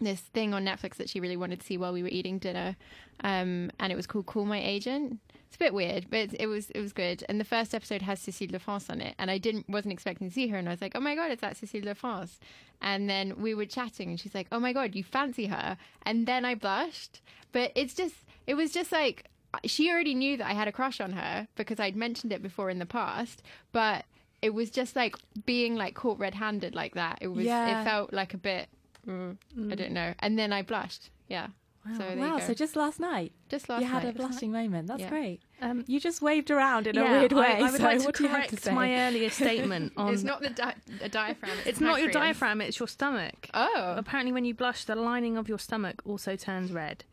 this 0.00 0.20
thing 0.20 0.52
on 0.54 0.64
Netflix 0.64 0.96
that 0.96 1.08
she 1.08 1.20
really 1.20 1.36
wanted 1.36 1.60
to 1.60 1.66
see 1.66 1.76
while 1.78 1.92
we 1.92 2.02
were 2.02 2.08
eating 2.08 2.38
dinner, 2.38 2.76
um, 3.24 3.70
and 3.80 3.92
it 3.92 3.96
was 3.96 4.06
called 4.06 4.26
Call 4.26 4.44
My 4.44 4.60
Agent. 4.62 5.18
It's 5.46 5.56
a 5.56 5.58
bit 5.58 5.74
weird, 5.74 6.06
but 6.10 6.30
it 6.38 6.46
was 6.48 6.70
it 6.70 6.80
was 6.80 6.92
good. 6.92 7.24
And 7.28 7.38
the 7.40 7.44
first 7.44 7.74
episode 7.74 8.02
has 8.02 8.20
Cécile 8.20 8.50
de 8.50 8.58
France 8.58 8.90
on 8.90 9.00
it, 9.00 9.14
and 9.18 9.30
I 9.30 9.38
didn't 9.38 9.68
wasn't 9.68 9.92
expecting 9.92 10.28
to 10.28 10.34
see 10.34 10.48
her, 10.48 10.56
and 10.58 10.68
I 10.68 10.72
was 10.72 10.80
like, 10.80 10.92
oh 10.94 11.00
my 11.00 11.14
god, 11.14 11.30
it's 11.30 11.40
that 11.40 11.54
Cécile 11.56 11.84
de 11.84 11.94
France. 11.94 12.38
And 12.82 13.08
then 13.08 13.40
we 13.40 13.54
were 13.54 13.64
chatting, 13.64 14.10
and 14.10 14.20
she's 14.20 14.34
like, 14.34 14.48
oh 14.52 14.60
my 14.60 14.72
god, 14.72 14.94
you 14.94 15.02
fancy 15.04 15.46
her? 15.46 15.76
And 16.02 16.26
then 16.26 16.44
I 16.44 16.54
blushed, 16.56 17.20
but 17.52 17.72
it's 17.74 17.94
just 17.94 18.16
it 18.46 18.54
was 18.54 18.70
just 18.72 18.92
like 18.92 19.26
she 19.64 19.90
already 19.90 20.14
knew 20.14 20.36
that 20.36 20.46
I 20.50 20.52
had 20.52 20.68
a 20.68 20.72
crush 20.72 21.00
on 21.00 21.12
her 21.12 21.48
because 21.54 21.80
I'd 21.80 21.96
mentioned 21.96 22.32
it 22.32 22.42
before 22.42 22.68
in 22.68 22.78
the 22.78 22.84
past, 22.86 23.42
but 23.72 24.04
it 24.42 24.50
was 24.52 24.70
just 24.70 24.94
like 24.94 25.16
being 25.46 25.76
like 25.76 25.94
caught 25.94 26.18
red-handed 26.18 26.74
like 26.74 26.94
that. 26.94 27.18
It 27.22 27.28
was 27.28 27.46
Yeah. 27.46 27.80
it 27.80 27.84
felt 27.84 28.12
like 28.12 28.34
a 28.34 28.38
bit 28.38 28.68
mm, 29.06 29.36
I 29.72 29.74
don't 29.74 29.92
know. 29.92 30.14
And 30.18 30.38
then 30.38 30.52
I 30.52 30.62
blushed. 30.62 31.10
Yeah. 31.28 31.48
So 31.96 32.16
wow, 32.16 32.40
so 32.40 32.52
just 32.52 32.74
last 32.74 32.98
night 32.98 33.30
just 33.48 33.68
last 33.68 33.80
night. 33.80 33.86
you 33.86 33.92
had 33.92 34.04
a 34.04 34.12
blushing 34.12 34.50
moment. 34.50 34.88
That's 34.88 35.02
Yeah. 35.02 35.08
great. 35.08 35.40
Um, 35.62 35.84
You 35.86 36.00
just 36.00 36.20
waved 36.20 36.50
around 36.50 36.88
in 36.88 36.98
a 36.98 37.02
yeah, 37.02 37.18
weird 37.20 37.32
way. 37.32 37.46
I, 37.46 37.58
I 37.60 37.70
would 37.70 37.76
so 37.80 37.84
like 37.84 37.98
to 38.00 38.04
what 38.06 38.14
do 38.16 38.24
to 38.24 38.28
correct 38.28 38.72
my 38.72 39.06
earlier 39.06 39.30
statement 39.42 39.92
on. 39.96 40.12
It's 40.12 40.24
not 40.24 40.42
the 40.42 40.50
di- 40.50 40.74
a 41.00 41.08
diaphragm. 41.08 41.52
It's, 41.58 41.66
It's 41.68 41.80
not 41.80 42.00
your 42.02 42.10
diaphragm. 42.10 42.60
It's 42.60 42.80
your 42.80 42.88
stomach. 42.88 43.48
Oh. 43.54 43.94
Apparently, 43.96 44.32
when 44.32 44.44
you 44.44 44.52
blush, 44.52 44.82
the 44.84 44.96
lining 44.96 45.36
of 45.36 45.48
your 45.48 45.60
stomach 45.60 46.02
also 46.04 46.34
turns 46.34 46.72
red. 46.72 47.04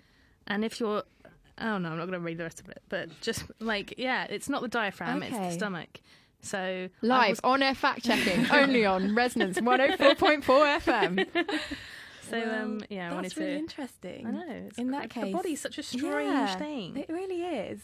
And 0.47 0.65
if 0.65 0.79
you're, 0.79 1.03
oh 1.59 1.77
no, 1.77 1.89
I'm 1.89 1.97
not 1.97 2.07
going 2.07 2.13
to 2.13 2.19
read 2.19 2.39
the 2.39 2.43
rest 2.43 2.59
of 2.59 2.67
it. 2.69 2.81
But 2.89 3.09
just 3.21 3.43
like, 3.59 3.93
yeah, 3.99 4.25
it's 4.27 4.49
not 4.49 4.63
the 4.63 4.67
diaphragm; 4.67 5.21
it's 5.21 5.37
the 5.37 5.51
stomach. 5.51 5.99
So 6.43 6.89
Live 7.01 7.29
was- 7.31 7.39
on 7.43 7.63
air 7.63 7.73
fact 7.75 8.03
checking 8.05 8.45
only 8.51 8.85
on 8.85 9.15
Resonance 9.15 9.57
104.4 9.59 10.43
FM. 10.43 11.27
so 12.29 12.37
um, 12.37 12.81
yeah, 12.89 13.09
I 13.09 13.13
wanted 13.13 13.31
That's 13.31 13.37
really 13.37 13.51
to. 13.53 13.57
interesting. 13.57 14.27
I 14.27 14.31
know. 14.31 14.45
It's 14.67 14.77
In 14.77 14.87
cr- 14.87 14.91
that 14.93 15.09
case, 15.09 15.23
the 15.25 15.31
body's 15.31 15.61
such 15.61 15.77
a 15.77 15.83
strange 15.83 16.31
Yeah, 16.31 16.55
thing. 16.57 16.97
It 16.97 17.09
really 17.09 17.41
is. 17.43 17.81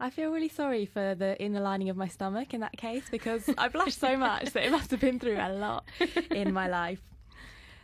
I 0.00 0.10
feel 0.10 0.30
really 0.32 0.48
sorry 0.48 0.84
for 0.84 1.14
the 1.14 1.40
inner 1.40 1.60
lining 1.60 1.88
of 1.88 1.96
my 1.96 2.08
stomach 2.08 2.52
in 2.54 2.60
that 2.60 2.76
case 2.76 3.04
because 3.08 3.48
I 3.56 3.68
blushed 3.68 4.00
so 4.00 4.16
much 4.16 4.46
that 4.52 4.64
it 4.66 4.72
must 4.72 4.90
have 4.90 4.98
been 5.00 5.20
through 5.20 5.38
a 5.38 5.52
lot 5.52 5.84
in 6.32 6.52
my 6.52 6.66
life. 6.68 7.00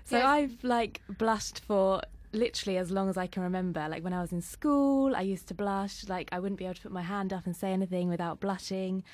So 0.04 0.16
Yes. 0.16 0.26
I've 0.26 0.64
like 0.64 1.00
blushed 1.08 1.60
for 1.60 2.00
literally 2.32 2.76
as 2.76 2.90
long 2.90 3.08
as 3.08 3.16
I 3.16 3.28
can 3.28 3.44
remember. 3.44 3.86
Like 3.88 4.02
when 4.02 4.12
I 4.12 4.20
was 4.20 4.32
in 4.32 4.40
school, 4.42 5.14
I 5.14 5.20
used 5.20 5.46
to 5.48 5.54
blush. 5.54 6.08
Like 6.08 6.28
I 6.32 6.40
wouldn't 6.40 6.58
be 6.58 6.64
able 6.64 6.74
to 6.74 6.82
put 6.82 6.92
my 6.92 7.02
hand 7.02 7.32
up 7.32 7.46
and 7.46 7.54
say 7.54 7.70
anything 7.72 8.08
without 8.08 8.40
blushing, 8.40 9.04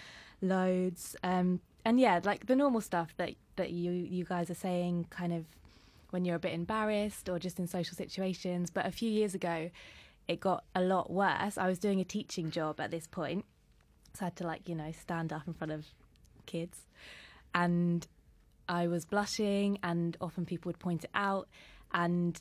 loads. 0.45 1.17
Um, 1.23 1.61
and 1.85 1.99
yeah, 1.99 2.21
like 2.23 2.47
the 2.47 2.57
normal 2.57 2.81
stuff 2.81 3.15
that 3.17 3.31
that 3.57 3.71
you 3.71 3.93
you 3.93 4.25
guys 4.25 4.51
are 4.51 4.55
saying, 4.55 5.07
kind 5.11 5.33
of 5.33 5.45
when 6.11 6.25
you're 6.25 6.37
a 6.37 6.41
bit 6.41 6.53
embarrassed 6.53 7.29
or 7.29 7.39
just 7.39 7.59
in 7.59 7.67
social 7.67 7.97
situations. 7.97 8.71
But 8.71 8.87
a 8.87 8.91
few 8.91 9.11
years 9.11 9.35
ago, 9.35 9.71
it 10.29 10.41
got 10.41 10.65
a 10.75 10.81
lot 10.81 11.11
worse. 11.11 11.59
I 11.59 11.67
was 11.67 11.79
doing 11.79 12.01
a 12.01 12.05
teaching 12.05 12.51
job 12.51 12.81
at 12.81 12.91
this 12.91 13.07
point, 13.07 13.45
so 14.15 14.23
I 14.23 14.25
had 14.27 14.37
to 14.37 14.47
like 14.47 14.69
you 14.69 14.75
know 14.75 14.93
stand 14.93 15.33
up 15.33 15.47
in 15.47 15.55
front 15.55 15.73
of 15.73 15.87
kids, 16.47 16.79
and 17.55 18.07
I 18.69 18.87
was 18.87 19.05
blushing, 19.05 19.79
and 19.83 20.17
often 20.21 20.47
people 20.47 20.71
would 20.71 20.79
point 20.79 21.05
it 21.05 21.11
out, 21.15 21.49
and 21.93 22.41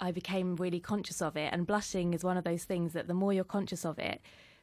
I 0.00 0.12
became 0.12 0.56
really 0.56 0.80
conscious 0.80 1.22
of 1.22 1.36
it. 1.36 1.52
And 1.52 1.66
blushing 1.66 2.12
is 2.12 2.22
one 2.22 2.36
of 2.36 2.44
those 2.44 2.64
things 2.64 2.92
that 2.92 3.06
the 3.06 3.14
more 3.14 3.32
you're 3.32 3.44
conscious 3.44 3.84
of 3.84 3.98
it, 3.98 4.20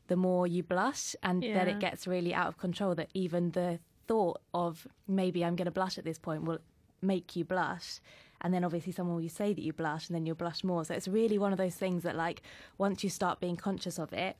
the 0.08 0.16
more 0.16 0.46
you 0.48 0.64
blush, 0.64 1.16
and 1.24 1.42
then 1.42 1.68
it 1.68 1.80
gets 1.80 2.08
really 2.08 2.34
out 2.34 2.48
of 2.48 2.58
control. 2.58 2.96
That 2.96 3.10
even 3.14 3.52
the 3.52 3.80
thought 4.08 4.42
of 4.54 4.88
maybe 5.08 5.44
I'm 5.44 5.56
going 5.56 5.66
to 5.66 5.72
blush 5.72 5.98
at 5.98 6.04
this 6.04 6.20
point 6.20 6.44
will 6.44 6.60
make 7.02 7.36
you 7.36 7.46
blush. 7.46 8.00
And 8.42 8.54
then 8.54 8.66
obviously 8.66 8.92
someone 8.92 9.16
will 9.16 9.30
say 9.30 9.54
that 9.54 9.62
you 9.62 9.72
blush, 9.72 10.10
and 10.10 10.16
then 10.16 10.26
you'll 10.26 10.36
blush 10.36 10.64
more. 10.64 10.84
So 10.84 10.94
it's 10.94 11.08
really 11.08 11.38
one 11.38 11.54
of 11.54 11.58
those 11.58 11.76
things 11.76 12.04
that, 12.04 12.16
like, 12.16 12.42
once 12.78 13.04
you 13.04 13.10
start 13.10 13.40
being 13.40 13.56
conscious 13.56 13.98
of 13.98 14.12
it, 14.12 14.36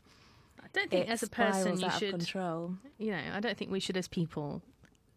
I 0.62 0.68
don't 0.74 0.90
think 0.90 1.10
as 1.10 1.24
a 1.24 1.30
person 1.30 1.80
you 1.80 1.90
should, 1.92 2.12
control. 2.12 2.76
you 2.98 3.12
know, 3.12 3.22
I 3.34 3.40
don't 3.40 3.58
think 3.58 3.72
we 3.72 3.80
should 3.80 3.96
as 3.96 4.08
people 4.08 4.62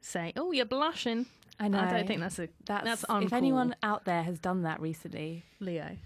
say, 0.01 0.33
"Oh, 0.37 0.53
you're 0.53 0.67
blushing." 0.67 1.27
I 1.59 1.69
know. 1.69 1.81
I 1.81 1.91
don't 1.91 2.07
think 2.07 2.21
that's 2.21 2.39
a 2.39 2.49
that's, 2.65 3.03
that's 3.03 3.25
if 3.25 3.33
anyone 3.33 3.75
out 3.83 4.05
there 4.05 4.23
has 4.23 4.39
done 4.39 4.63
that 4.63 4.81
recently. 4.81 5.45
Leo. 5.59 5.97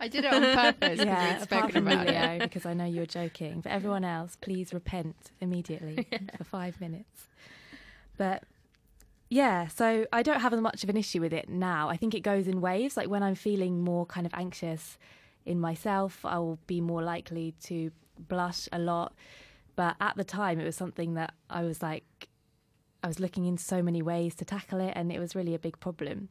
I 0.00 0.08
did 0.08 0.24
it 0.24 0.32
on 0.32 0.42
purpose 0.42 0.98
because 0.98 1.06
yeah, 1.06 1.34
we'd 1.34 1.42
apart 1.42 1.42
spoken 1.42 1.70
from 1.70 1.86
about 1.88 2.06
Leo, 2.06 2.22
it. 2.22 2.38
because 2.40 2.64
I 2.64 2.72
know 2.72 2.86
you 2.86 3.00
were 3.00 3.06
joking. 3.06 3.60
But 3.60 3.70
everyone 3.70 4.04
else, 4.04 4.36
please 4.40 4.72
repent 4.72 5.30
immediately 5.40 6.06
for 6.38 6.44
five 6.44 6.80
minutes. 6.80 7.28
But 8.16 8.44
yeah, 9.28 9.68
so 9.68 10.06
I 10.12 10.22
don't 10.22 10.40
have 10.40 10.52
as 10.54 10.60
much 10.60 10.82
of 10.82 10.88
an 10.90 10.96
issue 10.96 11.20
with 11.20 11.32
it 11.32 11.48
now. 11.48 11.88
I 11.90 11.96
think 11.96 12.14
it 12.14 12.20
goes 12.20 12.48
in 12.48 12.60
waves. 12.60 12.96
Like 12.96 13.08
when 13.08 13.22
I'm 13.22 13.34
feeling 13.34 13.82
more 13.82 14.06
kind 14.06 14.26
of 14.26 14.32
anxious 14.34 14.98
in 15.44 15.60
myself, 15.60 16.24
I 16.24 16.38
will 16.38 16.58
be 16.66 16.80
more 16.80 17.02
likely 17.02 17.54
to 17.64 17.90
blush 18.18 18.68
a 18.72 18.78
lot. 18.78 19.12
But 19.76 19.96
at 20.00 20.16
the 20.16 20.24
time, 20.24 20.58
it 20.60 20.64
was 20.64 20.76
something 20.76 21.14
that 21.14 21.34
I 21.48 21.62
was 21.62 21.82
like, 21.82 22.28
I 23.02 23.06
was 23.06 23.20
looking 23.20 23.46
in 23.46 23.56
so 23.56 23.82
many 23.82 24.02
ways 24.02 24.34
to 24.36 24.44
tackle 24.44 24.80
it, 24.80 24.92
and 24.94 25.10
it 25.12 25.18
was 25.18 25.34
really 25.34 25.54
a 25.54 25.58
big 25.58 25.78
problem. 25.80 26.28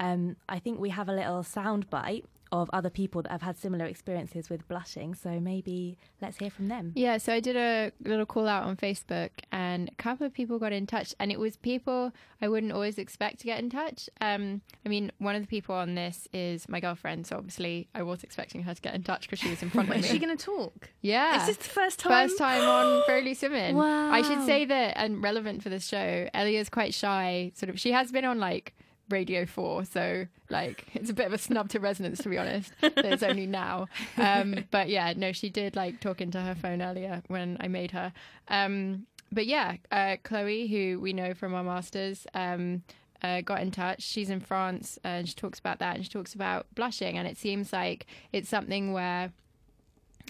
Um, 0.00 0.36
I 0.48 0.58
think 0.58 0.80
we 0.80 0.90
have 0.90 1.08
a 1.08 1.12
little 1.12 1.44
sound 1.44 1.88
bite 1.88 2.24
of 2.62 2.70
other 2.72 2.90
people 2.90 3.20
that 3.22 3.32
have 3.32 3.42
had 3.42 3.58
similar 3.58 3.84
experiences 3.84 4.48
with 4.48 4.66
blushing. 4.68 5.14
So 5.14 5.40
maybe 5.40 5.98
let's 6.22 6.38
hear 6.38 6.50
from 6.50 6.68
them. 6.68 6.92
Yeah, 6.94 7.18
so 7.18 7.32
I 7.32 7.40
did 7.40 7.56
a 7.56 7.90
little 8.04 8.26
call 8.26 8.46
out 8.46 8.62
on 8.64 8.76
Facebook, 8.76 9.30
and 9.50 9.88
a 9.88 9.94
couple 9.96 10.26
of 10.26 10.32
people 10.32 10.58
got 10.58 10.72
in 10.72 10.86
touch, 10.86 11.14
and 11.18 11.32
it 11.32 11.40
was 11.40 11.56
people 11.56 12.12
I 12.40 12.48
wouldn't 12.48 12.72
always 12.72 12.96
expect 12.98 13.40
to 13.40 13.46
get 13.46 13.58
in 13.58 13.70
touch. 13.70 14.08
Um, 14.20 14.62
I 14.86 14.88
mean, 14.88 15.10
one 15.18 15.34
of 15.34 15.42
the 15.42 15.48
people 15.48 15.74
on 15.74 15.96
this 15.96 16.28
is 16.32 16.68
my 16.68 16.78
girlfriend, 16.78 17.26
so 17.26 17.36
obviously 17.36 17.88
I 17.94 18.02
was 18.02 18.22
expecting 18.22 18.62
her 18.62 18.74
to 18.74 18.80
get 18.80 18.94
in 18.94 19.02
touch 19.02 19.22
because 19.22 19.40
she 19.40 19.50
was 19.50 19.62
in 19.62 19.70
front 19.70 19.88
of 19.88 19.96
me. 19.96 20.00
Is 20.04 20.06
she 20.10 20.18
going 20.18 20.36
to 20.36 20.44
talk? 20.44 20.90
yeah, 21.00 21.38
This 21.38 21.48
Is 21.48 21.56
this 21.56 21.66
the 21.66 21.72
first 21.72 21.98
time? 21.98 22.28
First 22.28 22.38
time 22.38 22.62
on 22.62 23.02
Very 23.06 23.22
Loose 23.22 23.42
Women. 23.42 23.76
I 23.78 24.22
should 24.22 24.44
say 24.46 24.64
that, 24.64 24.96
and 24.96 25.22
relevant 25.22 25.62
for 25.62 25.70
this 25.70 25.86
show, 25.86 26.28
Elia's 26.32 26.68
quite 26.68 26.94
shy. 26.94 27.50
Sort 27.56 27.70
of, 27.70 27.80
she 27.80 27.90
has 27.92 28.12
been 28.12 28.24
on 28.24 28.38
like 28.38 28.74
Radio 29.10 29.46
4, 29.46 29.84
so 29.84 30.26
like 30.50 30.86
it's 30.94 31.10
a 31.10 31.14
bit 31.14 31.26
of 31.26 31.32
a 31.32 31.38
snub 31.38 31.68
to 31.70 31.80
resonance, 31.80 32.18
to 32.22 32.28
be 32.28 32.38
honest. 32.38 32.72
that 32.80 33.04
it's 33.04 33.22
only 33.22 33.46
now. 33.46 33.88
Um, 34.16 34.64
but 34.70 34.88
yeah, 34.88 35.12
no, 35.16 35.32
she 35.32 35.50
did 35.50 35.76
like 35.76 36.00
talk 36.00 36.20
into 36.20 36.40
her 36.40 36.54
phone 36.54 36.82
earlier 36.82 37.22
when 37.28 37.56
I 37.60 37.68
made 37.68 37.90
her. 37.92 38.12
Um, 38.48 39.06
but 39.32 39.46
yeah, 39.46 39.76
uh, 39.90 40.16
Chloe, 40.22 40.68
who 40.68 41.00
we 41.00 41.12
know 41.12 41.34
from 41.34 41.54
our 41.54 41.64
masters, 41.64 42.26
um, 42.34 42.82
uh, 43.22 43.40
got 43.40 43.60
in 43.60 43.70
touch. 43.70 44.02
She's 44.02 44.30
in 44.30 44.40
France 44.40 44.98
uh, 45.04 45.08
and 45.08 45.28
she 45.28 45.34
talks 45.34 45.58
about 45.58 45.78
that 45.80 45.96
and 45.96 46.04
she 46.04 46.10
talks 46.10 46.34
about 46.34 46.66
blushing. 46.74 47.18
And 47.18 47.26
it 47.26 47.36
seems 47.36 47.72
like 47.72 48.06
it's 48.32 48.48
something 48.48 48.92
where 48.92 49.32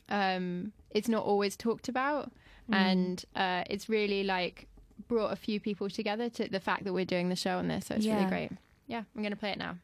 um, 0.08 0.72
it's 0.90 1.08
not 1.08 1.24
always 1.24 1.56
talked 1.56 1.88
about. 1.88 2.32
And 2.72 3.22
uh, 3.36 3.64
it's 3.68 3.90
really 3.90 4.24
like 4.24 4.68
brought 5.06 5.32
a 5.32 5.36
few 5.36 5.60
people 5.60 5.90
together 5.90 6.30
to 6.30 6.48
the 6.48 6.60
fact 6.60 6.84
that 6.84 6.94
we're 6.94 7.04
doing 7.04 7.28
the 7.28 7.36
show 7.36 7.58
on 7.58 7.68
this. 7.68 7.86
So 7.86 7.96
it's 7.96 8.06
really 8.06 8.24
great. 8.24 8.52
Yeah, 8.86 9.02
I'm 9.14 9.22
going 9.22 9.30
to 9.30 9.36
play 9.36 9.50
it 9.50 9.58
now. 9.58 9.76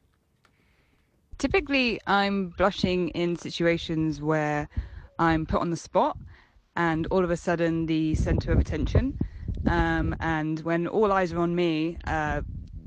Typically, 1.38 2.00
I'm 2.07 2.50
blushing 2.50 3.09
in 3.11 3.37
situations 3.37 4.21
where 4.21 4.69
I'm 5.19 5.47
put 5.47 5.61
on 5.61 5.71
the 5.71 5.76
spot 5.76 6.19
and 6.76 7.07
all 7.07 7.25
of 7.25 7.30
a 7.30 7.37
sudden 7.37 7.87
the 7.87 8.14
center 8.14 8.52
of 8.52 8.59
attention. 8.59 9.14
Um, 9.66 10.14
and 10.21 10.61
when 10.61 10.87
all 10.87 11.12
eyes 11.12 11.33
are 11.33 11.38
on 11.38 11.54
me, 11.54 11.97
uh, 12.07 12.42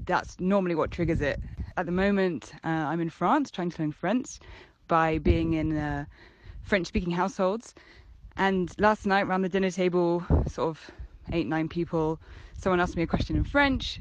that's 0.06 0.40
normally 0.40 0.76
what 0.76 0.92
triggers 0.92 1.22
it. 1.22 1.40
At 1.78 1.88
the 1.88 1.92
moment, 1.92 2.52
uh, 2.64 2.68
I'm 2.68 3.02
in 3.02 3.10
France 3.10 3.50
trying 3.50 3.72
to 3.72 3.82
learn 3.82 3.92
French 3.92 4.40
by 4.88 5.18
being 5.18 5.54
in 5.54 5.76
uh, 5.76 6.06
French 6.62 6.88
speaking 6.88 7.12
households. 7.12 7.74
And 8.38 8.72
last 8.80 9.06
night, 9.06 9.26
around 9.26 9.42
the 9.42 9.50
dinner 9.50 9.72
table, 9.72 10.24
sort 10.48 10.70
of 10.70 10.92
eight, 11.32 11.48
nine 11.48 11.70
people, 11.70 12.20
someone 12.58 12.80
asked 12.80 12.96
me 12.96 13.04
a 13.04 13.08
question 13.08 13.36
in 13.36 13.44
French. 13.44 14.00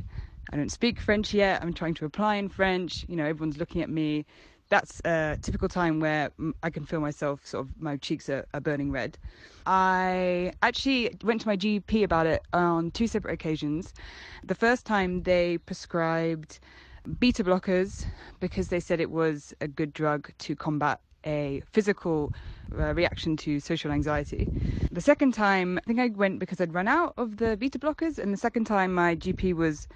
I 0.52 0.56
don't 0.56 0.70
speak 0.70 1.00
French 1.00 1.32
yet. 1.32 1.62
I'm 1.62 1.72
trying 1.72 1.94
to 1.94 2.04
apply 2.04 2.36
in 2.36 2.50
French. 2.50 3.06
You 3.08 3.16
know, 3.16 3.24
everyone's 3.24 3.56
looking 3.56 3.80
at 3.80 3.88
me. 3.88 4.26
That's 4.68 5.00
a 5.04 5.38
typical 5.40 5.68
time 5.68 5.98
where 5.98 6.30
I 6.62 6.68
can 6.68 6.84
feel 6.84 7.00
myself 7.00 7.44
sort 7.46 7.66
of 7.66 7.80
my 7.80 7.96
cheeks 7.96 8.28
are, 8.28 8.46
are 8.52 8.60
burning 8.60 8.90
red. 8.90 9.18
I 9.66 10.52
actually 10.62 11.16
went 11.24 11.40
to 11.42 11.48
my 11.48 11.56
GP 11.56 12.04
about 12.04 12.26
it 12.26 12.42
on 12.52 12.90
two 12.90 13.06
separate 13.06 13.32
occasions. 13.32 13.94
The 14.44 14.54
first 14.54 14.84
time 14.84 15.22
they 15.22 15.58
prescribed 15.58 16.60
beta 17.18 17.44
blockers 17.44 18.04
because 18.40 18.68
they 18.68 18.80
said 18.80 19.00
it 19.00 19.10
was 19.10 19.54
a 19.60 19.68
good 19.68 19.92
drug 19.92 20.30
to 20.38 20.54
combat 20.54 21.00
a 21.24 21.62
physical 21.72 22.32
uh, 22.78 22.94
reaction 22.94 23.36
to 23.38 23.60
social 23.60 23.90
anxiety. 23.90 24.48
The 24.90 25.00
second 25.00 25.32
time, 25.32 25.78
I 25.78 25.82
think 25.82 26.00
I 26.00 26.08
went 26.08 26.38
because 26.40 26.60
I'd 26.60 26.74
run 26.74 26.88
out 26.88 27.14
of 27.16 27.36
the 27.38 27.56
beta 27.56 27.78
blockers, 27.78 28.18
and 28.18 28.32
the 28.32 28.38
second 28.38 28.64
time 28.64 28.92
my 28.92 29.16
GP 29.16 29.54
was 29.54 29.86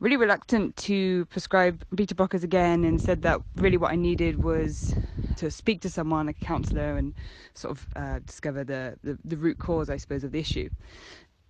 really 0.00 0.16
reluctant 0.16 0.76
to 0.76 1.24
prescribe 1.26 1.84
beta 1.94 2.14
blockers 2.14 2.44
again 2.44 2.84
and 2.84 3.00
said 3.00 3.22
that 3.22 3.40
really 3.56 3.76
what 3.76 3.92
I 3.92 3.96
needed 3.96 4.42
was 4.42 4.94
to 5.36 5.50
speak 5.50 5.80
to 5.82 5.90
someone, 5.90 6.28
a 6.28 6.32
counsellor, 6.34 6.96
and 6.96 7.14
sort 7.54 7.72
of 7.72 7.88
uh, 7.96 8.18
discover 8.26 8.64
the, 8.64 8.98
the, 9.02 9.18
the 9.24 9.36
root 9.36 9.58
cause, 9.58 9.90
I 9.90 9.96
suppose, 9.96 10.24
of 10.24 10.32
the 10.32 10.40
issue. 10.40 10.68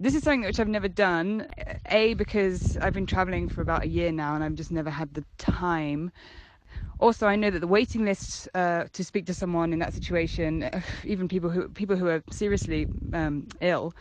This 0.00 0.14
is 0.14 0.22
something 0.22 0.42
which 0.42 0.60
I've 0.60 0.68
never 0.68 0.88
done. 0.88 1.48
A, 1.90 2.14
because 2.14 2.76
I've 2.80 2.92
been 2.94 3.06
traveling 3.06 3.48
for 3.48 3.62
about 3.62 3.84
a 3.84 3.88
year 3.88 4.12
now 4.12 4.34
and 4.34 4.44
I've 4.44 4.54
just 4.54 4.70
never 4.70 4.90
had 4.90 5.14
the 5.14 5.24
time. 5.38 6.12
Also, 7.00 7.26
I 7.26 7.36
know 7.36 7.50
that 7.50 7.60
the 7.60 7.66
waiting 7.66 8.04
list 8.04 8.48
uh, 8.54 8.84
to 8.92 9.04
speak 9.04 9.26
to 9.26 9.34
someone 9.34 9.72
in 9.72 9.78
that 9.78 9.94
situation, 9.94 10.64
uh, 10.64 10.80
even 11.04 11.28
people 11.28 11.48
who 11.50 11.68
people 11.68 11.96
who 11.96 12.08
are 12.08 12.22
seriously 12.30 12.88
um, 13.12 13.46
ill, 13.60 13.94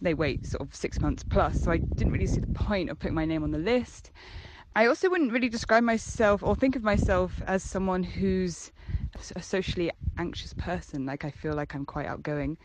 they 0.00 0.14
wait 0.14 0.46
sort 0.46 0.62
of 0.62 0.74
six 0.74 1.00
months 1.00 1.22
plus. 1.22 1.58
So 1.58 1.70
I 1.70 1.78
didn't 1.96 2.12
really 2.12 2.26
see 2.26 2.40
the 2.40 2.46
point 2.48 2.90
of 2.90 2.98
putting 2.98 3.14
my 3.14 3.24
name 3.24 3.42
on 3.42 3.50
the 3.50 3.58
list. 3.58 4.10
I 4.76 4.86
also 4.86 5.10
wouldn't 5.10 5.32
really 5.32 5.48
describe 5.48 5.82
myself 5.82 6.42
or 6.42 6.54
think 6.54 6.76
of 6.76 6.82
myself 6.82 7.42
as 7.46 7.62
someone 7.62 8.02
who's 8.02 8.70
a 9.34 9.42
socially 9.42 9.90
anxious 10.16 10.52
person. 10.54 11.06
Like 11.06 11.24
I 11.24 11.30
feel 11.30 11.54
like 11.54 11.74
I'm 11.74 11.84
quite 11.84 12.06
outgoing 12.06 12.56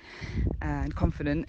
uh, 0.62 0.84
and 0.86 0.96
confident. 0.96 1.48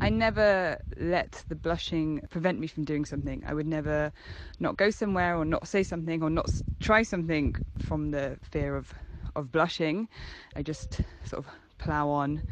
I 0.00 0.08
never 0.08 0.78
let 0.96 1.44
the 1.48 1.56
blushing 1.56 2.20
prevent 2.30 2.58
me 2.60 2.66
from 2.68 2.84
doing 2.84 3.04
something. 3.04 3.42
I 3.46 3.52
would 3.54 3.66
never 3.66 4.12
not 4.60 4.76
go 4.76 4.90
somewhere 4.90 5.36
or 5.36 5.44
not 5.44 5.66
say 5.68 5.82
something 5.82 6.22
or 6.22 6.30
not 6.30 6.50
try 6.80 7.02
something 7.02 7.54
from 7.78 8.10
the 8.10 8.38
fear 8.42 8.76
of 8.76 8.94
of 9.36 9.52
blushing. 9.52 10.08
I 10.56 10.62
just 10.62 11.00
sort 11.24 11.44
of 11.44 11.46
plow 11.78 12.08
on 12.08 12.42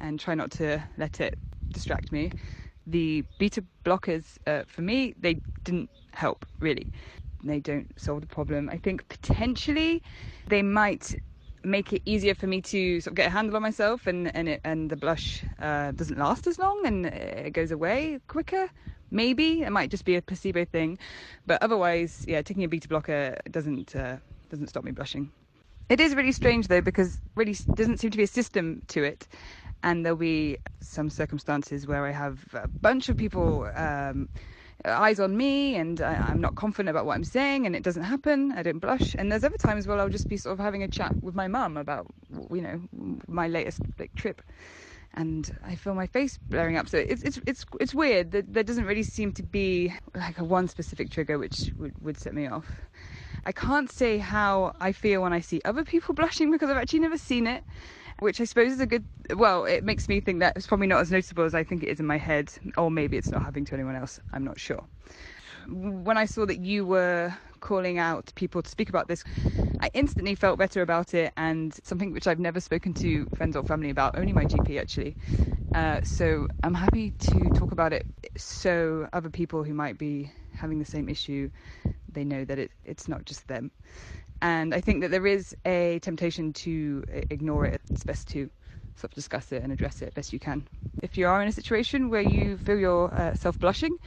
and 0.00 0.18
try 0.18 0.34
not 0.34 0.50
to 0.52 0.84
let 0.98 1.20
it 1.20 1.38
distract 1.72 2.12
me. 2.12 2.32
The 2.86 3.24
beta 3.38 3.64
blockers, 3.84 4.38
uh, 4.46 4.64
for 4.66 4.82
me, 4.82 5.14
they 5.18 5.40
didn't 5.64 5.90
help 6.12 6.46
really. 6.60 6.90
They 7.44 7.60
don't 7.60 7.88
solve 7.98 8.20
the 8.20 8.26
problem. 8.26 8.68
I 8.70 8.78
think 8.78 9.08
potentially 9.08 10.02
they 10.48 10.62
might 10.62 11.14
make 11.64 11.92
it 11.92 12.02
easier 12.04 12.34
for 12.34 12.46
me 12.46 12.62
to 12.62 13.00
sort 13.00 13.12
of 13.12 13.16
get 13.16 13.26
a 13.26 13.30
handle 13.30 13.56
on 13.56 13.62
myself, 13.62 14.06
and 14.06 14.34
and 14.36 14.48
it, 14.48 14.60
and 14.64 14.90
the 14.90 14.96
blush 14.96 15.44
uh, 15.58 15.92
doesn't 15.92 16.18
last 16.18 16.46
as 16.46 16.58
long 16.58 16.86
and 16.86 17.06
it 17.06 17.52
goes 17.52 17.70
away 17.70 18.18
quicker. 18.28 18.68
Maybe 19.10 19.62
it 19.62 19.70
might 19.70 19.90
just 19.90 20.04
be 20.04 20.16
a 20.16 20.22
placebo 20.22 20.64
thing, 20.64 20.98
but 21.46 21.62
otherwise, 21.62 22.24
yeah, 22.26 22.42
taking 22.42 22.64
a 22.64 22.68
beta 22.68 22.88
blocker 22.88 23.36
doesn't 23.50 23.94
uh, 23.94 24.16
doesn't 24.50 24.68
stop 24.68 24.84
me 24.84 24.92
blushing. 24.92 25.30
It 25.88 26.00
is 26.00 26.14
really 26.16 26.32
strange 26.32 26.66
though 26.66 26.80
because 26.80 27.20
really 27.36 27.56
doesn't 27.74 27.98
seem 27.98 28.10
to 28.10 28.16
be 28.16 28.24
a 28.24 28.28
system 28.28 28.82
to 28.88 29.04
it, 29.04 29.28
and 29.82 30.04
there'll 30.04 30.16
be 30.18 30.58
some 30.80 31.10
circumstances 31.10 31.86
where 31.86 32.04
I 32.06 32.10
have 32.12 32.44
a 32.54 32.68
bunch 32.68 33.08
of 33.08 33.16
people 33.16 33.70
um, 33.74 34.28
eyes 34.84 35.20
on 35.20 35.36
me 35.36 35.76
and 35.76 36.00
I, 36.00 36.14
I'm 36.14 36.40
not 36.40 36.54
confident 36.54 36.90
about 36.90 37.06
what 37.06 37.14
I'm 37.14 37.24
saying 37.24 37.66
and 37.66 37.74
it 37.74 37.82
doesn't 37.82 38.02
happen. 38.04 38.52
I 38.52 38.62
don't 38.62 38.78
blush. 38.78 39.14
And 39.18 39.30
there's 39.30 39.44
other 39.44 39.56
times 39.56 39.86
where 39.86 39.98
I'll 39.98 40.08
just 40.08 40.28
be 40.28 40.36
sort 40.36 40.52
of 40.52 40.58
having 40.58 40.82
a 40.82 40.88
chat 40.88 41.14
with 41.22 41.34
my 41.34 41.48
mum 41.48 41.76
about 41.76 42.06
you 42.50 42.60
know 42.60 42.80
my 43.26 43.48
latest 43.48 43.80
like 43.98 44.14
trip. 44.14 44.42
And 45.14 45.50
I 45.64 45.76
feel 45.76 45.94
my 45.94 46.06
face 46.06 46.38
blaring 46.50 46.76
up, 46.76 46.90
so 46.90 46.98
it's 46.98 47.22
it's 47.22 47.40
it's 47.46 47.64
it's 47.80 47.94
weird. 47.94 48.32
There, 48.32 48.42
there 48.42 48.62
doesn't 48.62 48.84
really 48.84 49.02
seem 49.02 49.32
to 49.32 49.42
be 49.42 49.94
like 50.14 50.38
a 50.38 50.44
one 50.44 50.68
specific 50.68 51.08
trigger 51.10 51.38
which 51.38 51.72
would, 51.78 51.94
would 52.02 52.18
set 52.18 52.34
me 52.34 52.46
off. 52.46 52.66
I 53.46 53.52
can't 53.52 53.90
say 53.90 54.18
how 54.18 54.74
I 54.80 54.92
feel 54.92 55.22
when 55.22 55.32
I 55.32 55.40
see 55.40 55.62
other 55.64 55.84
people 55.84 56.14
blushing 56.20 56.50
because 56.50 56.68
I've 56.68 56.76
actually 56.76 56.98
never 56.98 57.16
seen 57.16 57.46
it. 57.46 57.64
Which 58.20 58.40
I 58.40 58.44
suppose 58.44 58.72
is 58.72 58.80
a 58.80 58.86
good. 58.86 59.04
Well, 59.34 59.64
it 59.64 59.84
makes 59.84 60.08
me 60.08 60.20
think 60.20 60.40
that 60.40 60.54
it's 60.56 60.66
probably 60.66 60.86
not 60.86 61.00
as 61.00 61.10
noticeable 61.10 61.44
as 61.44 61.54
I 61.54 61.64
think 61.64 61.82
it 61.82 61.88
is 61.88 62.00
in 62.00 62.06
my 62.06 62.18
head, 62.18 62.52
or 62.76 62.90
maybe 62.90 63.16
it's 63.16 63.30
not 63.30 63.42
happening 63.42 63.64
to 63.66 63.74
anyone 63.74 63.96
else. 63.96 64.20
I'm 64.32 64.44
not 64.44 64.58
sure. 64.58 64.84
When 65.68 66.16
I 66.16 66.26
saw 66.26 66.46
that 66.46 66.58
you 66.60 66.86
were 66.86 67.34
calling 67.60 67.98
out 67.98 68.32
people 68.36 68.62
to 68.62 68.70
speak 68.70 68.88
about 68.88 69.08
this, 69.08 69.24
I 69.80 69.90
instantly 69.94 70.34
felt 70.34 70.58
better 70.58 70.82
about 70.82 71.14
it, 71.14 71.32
and 71.36 71.74
something 71.82 72.12
which 72.12 72.26
I've 72.26 72.38
never 72.38 72.60
spoken 72.60 72.94
to 72.94 73.26
friends 73.34 73.56
or 73.56 73.64
family 73.64 73.90
about, 73.90 74.16
only 74.18 74.32
my 74.32 74.44
GP 74.44 74.78
actually. 74.78 75.16
Uh, 75.74 76.00
so 76.02 76.46
I'm 76.62 76.74
happy 76.74 77.10
to 77.10 77.50
talk 77.50 77.72
about 77.72 77.92
it 77.92 78.06
so 78.36 79.08
other 79.12 79.30
people 79.30 79.64
who 79.64 79.74
might 79.74 79.98
be 79.98 80.30
having 80.54 80.78
the 80.78 80.84
same 80.84 81.08
issue, 81.08 81.50
they 82.12 82.24
know 82.24 82.44
that 82.44 82.58
it, 82.58 82.70
it's 82.84 83.08
not 83.08 83.24
just 83.24 83.46
them. 83.48 83.70
And 84.42 84.74
I 84.74 84.80
think 84.80 85.00
that 85.00 85.10
there 85.10 85.26
is 85.26 85.54
a 85.64 85.98
temptation 86.00 86.52
to 86.54 87.04
ignore 87.30 87.64
it. 87.64 87.80
It's 87.90 88.04
best 88.04 88.28
to 88.28 88.50
sort 88.96 89.12
of 89.12 89.14
discuss 89.14 89.52
it 89.52 89.62
and 89.62 89.72
address 89.72 90.02
it 90.02 90.14
best 90.14 90.32
you 90.32 90.38
can. 90.38 90.66
If 91.02 91.18
you 91.18 91.26
are 91.26 91.42
in 91.42 91.48
a 91.48 91.52
situation 91.52 92.08
where 92.08 92.22
you 92.22 92.56
feel 92.56 92.78
yourself 92.78 93.56
uh, 93.56 93.60
blushing, 93.60 93.98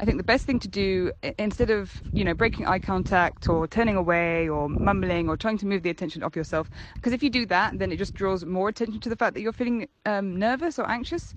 I 0.00 0.06
think 0.06 0.16
the 0.16 0.24
best 0.24 0.46
thing 0.46 0.58
to 0.60 0.68
do 0.68 1.12
instead 1.38 1.68
of 1.70 2.02
you 2.14 2.24
know 2.24 2.32
breaking 2.32 2.66
eye 2.66 2.78
contact 2.78 3.50
or 3.50 3.66
turning 3.66 3.96
away 3.96 4.48
or 4.48 4.66
mumbling 4.68 5.28
or 5.28 5.36
trying 5.36 5.58
to 5.58 5.66
move 5.66 5.82
the 5.82 5.90
attention 5.90 6.22
off 6.22 6.34
yourself, 6.34 6.70
because 6.94 7.12
if 7.12 7.22
you 7.22 7.28
do 7.28 7.44
that, 7.46 7.78
then 7.78 7.92
it 7.92 7.96
just 7.98 8.14
draws 8.14 8.46
more 8.46 8.70
attention 8.70 8.98
to 9.00 9.10
the 9.10 9.16
fact 9.16 9.34
that 9.34 9.42
you're 9.42 9.52
feeling 9.52 9.88
um, 10.06 10.38
nervous 10.38 10.78
or 10.78 10.88
anxious. 10.88 11.34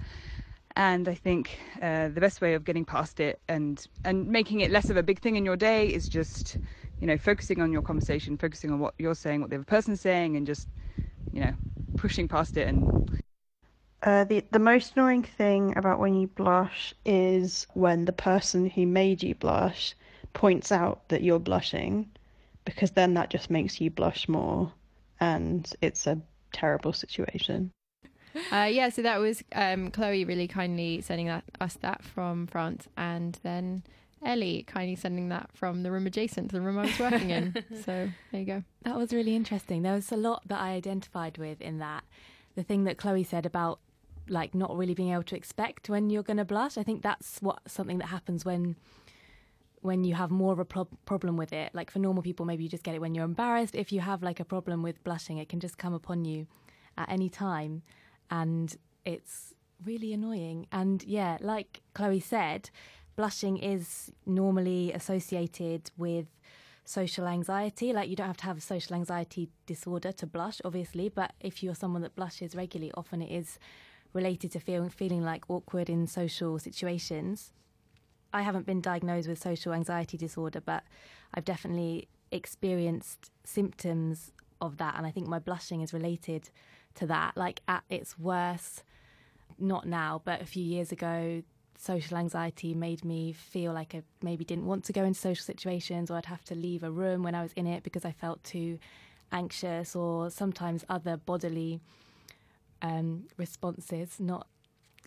And 0.77 1.09
I 1.09 1.15
think 1.15 1.59
uh, 1.81 2.07
the 2.07 2.21
best 2.21 2.39
way 2.39 2.53
of 2.53 2.63
getting 2.63 2.85
past 2.85 3.19
it 3.19 3.41
and 3.49 3.85
and 4.05 4.27
making 4.27 4.61
it 4.61 4.71
less 4.71 4.89
of 4.89 4.95
a 4.95 5.03
big 5.03 5.19
thing 5.19 5.35
in 5.35 5.43
your 5.43 5.57
day 5.57 5.87
is 5.87 6.07
just 6.07 6.57
you 7.01 7.07
know 7.07 7.17
focusing 7.17 7.61
on 7.61 7.73
your 7.73 7.81
conversation, 7.81 8.37
focusing 8.37 8.71
on 8.71 8.79
what 8.79 8.93
you're 8.97 9.15
saying, 9.15 9.41
what 9.41 9.49
the 9.49 9.57
other 9.57 9.65
person's 9.65 9.99
saying, 9.99 10.37
and 10.37 10.47
just 10.47 10.67
you 11.33 11.41
know 11.41 11.53
pushing 11.97 12.27
past 12.27 12.55
it 12.55 12.67
and 12.67 13.11
uh, 14.03 14.23
the 14.23 14.43
the 14.51 14.59
most 14.59 14.93
annoying 14.95 15.23
thing 15.23 15.77
about 15.77 15.99
when 15.99 16.15
you 16.15 16.27
blush 16.27 16.93
is 17.05 17.67
when 17.73 18.05
the 18.05 18.13
person 18.13 18.67
who 18.69 18.87
made 18.87 19.21
you 19.21 19.35
blush 19.35 19.95
points 20.33 20.71
out 20.71 21.07
that 21.09 21.21
you're 21.21 21.39
blushing, 21.39 22.09
because 22.65 22.91
then 22.91 23.13
that 23.13 23.29
just 23.29 23.49
makes 23.49 23.79
you 23.79 23.91
blush 23.91 24.27
more, 24.27 24.71
and 25.19 25.75
it's 25.81 26.07
a 26.07 26.19
terrible 26.51 26.93
situation. 26.93 27.69
Uh, 28.51 28.69
yeah, 28.71 28.89
so 28.89 29.01
that 29.01 29.19
was 29.19 29.43
um, 29.53 29.91
Chloe 29.91 30.23
really 30.23 30.47
kindly 30.47 31.01
sending 31.01 31.27
that, 31.27 31.43
us 31.59 31.75
that 31.81 32.01
from 32.03 32.47
France, 32.47 32.87
and 32.97 33.37
then 33.43 33.83
Ellie 34.23 34.63
kindly 34.63 34.95
sending 34.95 35.29
that 35.29 35.49
from 35.53 35.83
the 35.83 35.91
room 35.91 36.05
adjacent 36.05 36.49
to 36.49 36.55
the 36.55 36.61
room 36.61 36.77
I 36.77 36.83
was 36.83 36.99
working 36.99 37.29
in. 37.31 37.55
so 37.85 38.09
there 38.31 38.41
you 38.41 38.45
go. 38.45 38.63
That 38.83 38.97
was 38.97 39.13
really 39.13 39.35
interesting. 39.35 39.81
There 39.81 39.93
was 39.93 40.11
a 40.11 40.17
lot 40.17 40.47
that 40.47 40.59
I 40.59 40.71
identified 40.71 41.37
with 41.37 41.59
in 41.61 41.79
that. 41.79 42.03
The 42.55 42.63
thing 42.63 42.83
that 42.83 42.97
Chloe 42.97 43.23
said 43.23 43.45
about 43.45 43.79
like 44.29 44.53
not 44.53 44.75
really 44.77 44.93
being 44.93 45.11
able 45.11 45.23
to 45.23 45.35
expect 45.35 45.89
when 45.89 46.09
you're 46.09 46.23
going 46.23 46.37
to 46.37 46.45
blush. 46.45 46.77
I 46.77 46.83
think 46.83 47.01
that's 47.01 47.39
what 47.41 47.59
something 47.67 47.97
that 47.99 48.07
happens 48.07 48.45
when 48.45 48.75
when 49.81 50.03
you 50.03 50.13
have 50.13 50.29
more 50.29 50.53
of 50.53 50.59
a 50.59 50.65
pro- 50.65 50.87
problem 51.05 51.37
with 51.37 51.51
it. 51.51 51.73
Like 51.73 51.89
for 51.89 51.97
normal 51.99 52.21
people, 52.21 52.45
maybe 52.45 52.63
you 52.63 52.69
just 52.69 52.83
get 52.83 52.93
it 52.93 53.01
when 53.01 53.15
you're 53.15 53.25
embarrassed. 53.25 53.75
If 53.75 53.91
you 53.91 53.99
have 53.99 54.21
like 54.21 54.39
a 54.39 54.45
problem 54.45 54.83
with 54.83 55.03
blushing, 55.03 55.37
it 55.37 55.49
can 55.49 55.59
just 55.59 55.77
come 55.77 55.93
upon 55.93 56.23
you 56.23 56.45
at 56.97 57.09
any 57.09 57.29
time, 57.29 57.81
and 58.29 58.75
it's 59.05 59.53
really 59.83 60.13
annoying. 60.13 60.67
And 60.71 61.03
yeah, 61.03 61.37
like 61.41 61.81
Chloe 61.95 62.19
said, 62.19 62.69
blushing 63.15 63.57
is 63.57 64.11
normally 64.25 64.91
associated 64.93 65.91
with 65.97 66.27
social 66.85 67.27
anxiety. 67.27 67.93
Like 67.93 68.09
you 68.09 68.15
don't 68.15 68.27
have 68.27 68.37
to 68.37 68.45
have 68.45 68.57
a 68.57 68.61
social 68.61 68.95
anxiety 68.95 69.49
disorder 69.65 70.11
to 70.13 70.27
blush, 70.27 70.61
obviously, 70.65 71.09
but 71.09 71.33
if 71.39 71.63
you're 71.63 71.75
someone 71.75 72.01
that 72.01 72.15
blushes 72.15 72.55
regularly, 72.55 72.91
often 72.95 73.21
it 73.21 73.31
is 73.31 73.59
related 74.13 74.51
to 74.51 74.59
feeling 74.59 74.89
feeling 74.89 75.23
like 75.23 75.49
awkward 75.49 75.89
in 75.89 76.07
social 76.07 76.59
situations. 76.59 77.53
I 78.33 78.41
haven't 78.41 78.65
been 78.65 78.81
diagnosed 78.81 79.27
with 79.27 79.41
social 79.41 79.73
anxiety 79.73 80.17
disorder, 80.17 80.61
but 80.61 80.83
I've 81.33 81.45
definitely 81.45 82.07
experienced 82.31 83.31
symptoms 83.43 84.31
of 84.61 84.77
that, 84.77 84.95
and 84.97 85.05
I 85.05 85.11
think 85.11 85.27
my 85.27 85.39
blushing 85.39 85.81
is 85.81 85.93
related 85.93 86.49
to 86.95 87.07
that. 87.07 87.35
Like 87.35 87.61
at 87.67 87.83
its 87.89 88.17
worst, 88.17 88.83
not 89.59 89.85
now, 89.85 90.21
but 90.23 90.41
a 90.41 90.45
few 90.45 90.63
years 90.63 90.91
ago, 90.91 91.43
social 91.81 92.17
anxiety 92.17 92.75
made 92.75 93.03
me 93.03 93.33
feel 93.33 93.73
like 93.73 93.95
I 93.95 94.03
maybe 94.21 94.45
didn't 94.45 94.67
want 94.67 94.83
to 94.85 94.93
go 94.93 95.03
into 95.03 95.19
social 95.19 95.43
situations 95.43 96.11
or 96.11 96.17
I'd 96.17 96.27
have 96.27 96.43
to 96.45 96.55
leave 96.55 96.83
a 96.83 96.91
room 96.91 97.23
when 97.23 97.33
I 97.33 97.41
was 97.41 97.53
in 97.53 97.65
it 97.65 97.81
because 97.81 98.05
I 98.05 98.11
felt 98.11 98.43
too 98.43 98.77
anxious 99.31 99.95
or 99.95 100.29
sometimes 100.29 100.85
other 100.89 101.17
bodily 101.17 101.79
um, 102.83 103.25
responses, 103.35 104.19
not 104.19 104.45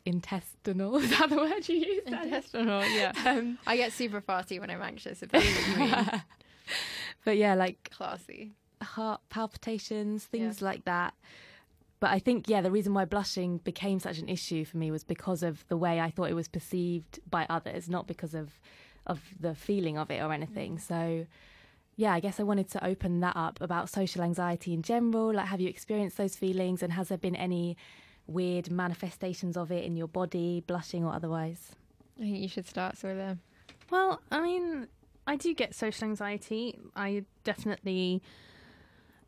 intestinal. 0.04 0.96
Is 1.02 1.10
that 1.16 1.30
the 1.30 1.36
word 1.36 1.68
you 1.68 1.76
use? 1.76 2.02
Intestinal, 2.06 2.84
yeah. 2.86 3.12
Um, 3.24 3.58
I 3.66 3.76
get 3.76 3.92
super 3.92 4.20
farty 4.20 4.58
when 4.58 4.68
I'm 4.68 4.82
anxious, 4.82 5.22
if 5.22 5.30
that's 5.30 5.44
what 5.44 5.68
you 5.68 5.76
mean. 5.76 6.22
but 7.24 7.36
yeah, 7.36 7.54
like 7.54 7.88
classy. 7.90 8.52
Heart 8.82 9.20
palpitations, 9.30 10.24
things 10.24 10.60
yeah. 10.60 10.66
like 10.66 10.84
that. 10.86 11.14
But 12.04 12.10
I 12.10 12.18
think, 12.18 12.50
yeah, 12.50 12.60
the 12.60 12.70
reason 12.70 12.92
why 12.92 13.06
blushing 13.06 13.56
became 13.64 13.98
such 13.98 14.18
an 14.18 14.28
issue 14.28 14.66
for 14.66 14.76
me 14.76 14.90
was 14.90 15.02
because 15.04 15.42
of 15.42 15.66
the 15.68 15.76
way 15.78 16.00
I 16.00 16.10
thought 16.10 16.28
it 16.28 16.34
was 16.34 16.48
perceived 16.48 17.18
by 17.30 17.46
others, 17.48 17.88
not 17.88 18.06
because 18.06 18.34
of 18.34 18.60
of 19.06 19.22
the 19.40 19.54
feeling 19.54 19.96
of 19.96 20.10
it 20.10 20.20
or 20.20 20.30
anything. 20.30 20.78
So, 20.78 21.24
yeah, 21.96 22.12
I 22.12 22.20
guess 22.20 22.38
I 22.38 22.42
wanted 22.42 22.68
to 22.72 22.84
open 22.84 23.20
that 23.20 23.34
up 23.36 23.58
about 23.62 23.88
social 23.88 24.20
anxiety 24.20 24.74
in 24.74 24.82
general. 24.82 25.32
Like, 25.32 25.46
have 25.46 25.62
you 25.62 25.68
experienced 25.70 26.18
those 26.18 26.36
feelings, 26.36 26.82
and 26.82 26.92
has 26.92 27.08
there 27.08 27.16
been 27.16 27.36
any 27.36 27.74
weird 28.26 28.70
manifestations 28.70 29.56
of 29.56 29.72
it 29.72 29.82
in 29.82 29.96
your 29.96 30.08
body, 30.08 30.62
blushing 30.66 31.06
or 31.06 31.14
otherwise? 31.14 31.70
I 32.18 32.24
think 32.24 32.38
you 32.38 32.48
should 32.48 32.68
start, 32.68 32.96
Soila. 32.96 33.38
Well, 33.90 34.20
I 34.30 34.42
mean, 34.42 34.88
I 35.26 35.36
do 35.36 35.54
get 35.54 35.74
social 35.74 36.06
anxiety. 36.06 36.78
I 36.94 37.24
definitely 37.44 38.20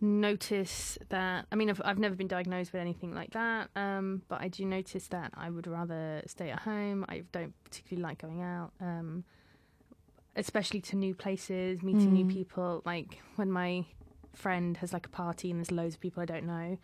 notice 0.07 0.99
that 1.09 1.47
I 1.51 1.57
mean 1.57 1.71
I've, 1.71 1.83
I've 1.85 1.99
never 1.99 2.15
been 2.15 2.29
diagnosed 2.29 2.73
with 2.73 2.81
anything 2.81 3.15
like 3.15 3.31
that 3.33 3.71
um, 3.77 4.23
but 4.29 4.41
I 4.41 4.49
do 4.49 4.65
notice 4.65 5.09
that 5.09 5.33
I 5.37 5.51
would 5.51 5.67
rather 5.67 6.23
stay 6.27 6.51
at 6.51 6.61
home 6.61 7.05
I 7.09 7.25
don't 7.33 7.53
particularly 7.65 8.03
like 8.03 8.19
going 8.19 8.43
out 8.43 8.73
um, 8.81 9.25
especially 10.35 10.81
to 10.83 10.97
new 10.97 11.15
places 11.15 11.83
meeting 11.83 12.11
mm. 12.11 12.25
new 12.25 12.27
people 12.27 12.83
like 12.85 13.21
when 13.37 13.51
my 13.51 13.85
friend 14.35 14.77
has 14.79 14.93
like 14.93 15.07
a 15.07 15.11
party 15.11 15.51
and 15.51 15.61
there's 15.61 15.71
loads 15.71 15.95
of 15.95 16.01
people 16.01 16.23
I 16.23 16.27
don't 16.27 16.47
know 16.47 16.79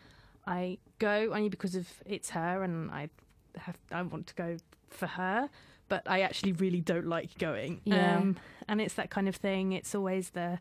I 0.47 0.79
go 0.99 1.33
only 1.33 1.49
because 1.49 1.75
of 1.75 1.89
it's 2.07 2.31
her 2.31 2.63
and 2.63 2.91
I 2.91 3.09
have 3.57 3.79
I 3.91 4.03
want 4.03 4.27
to 4.29 4.35
go 4.35 4.57
for 4.91 5.07
her 5.07 5.49
but 5.89 6.03
I 6.07 6.21
actually 6.23 6.53
really 6.53 6.81
don't 6.81 7.07
like 7.07 7.39
going 7.39 7.81
yeah. 7.85 8.17
Um, 8.17 8.37
and 8.69 8.81
it's 8.81 8.95
that 8.95 9.11
kind 9.11 9.29
of 9.29 9.37
thing 9.37 9.73
it's 9.73 9.95
always 9.95 10.31
the 10.31 10.59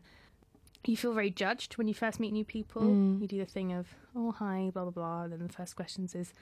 you 0.90 0.96
feel 0.96 1.12
very 1.12 1.30
judged 1.30 1.78
when 1.78 1.86
you 1.86 1.94
first 1.94 2.18
meet 2.18 2.32
new 2.32 2.44
people. 2.44 2.82
Mm. 2.82 3.20
You 3.20 3.28
do 3.28 3.38
the 3.38 3.44
thing 3.44 3.72
of, 3.72 3.86
oh, 4.16 4.32
hi, 4.32 4.70
blah, 4.72 4.82
blah, 4.82 4.90
blah. 4.90 5.22
And 5.22 5.32
then 5.32 5.46
the 5.46 5.52
first 5.52 5.76
questions 5.76 6.14
is, 6.14 6.32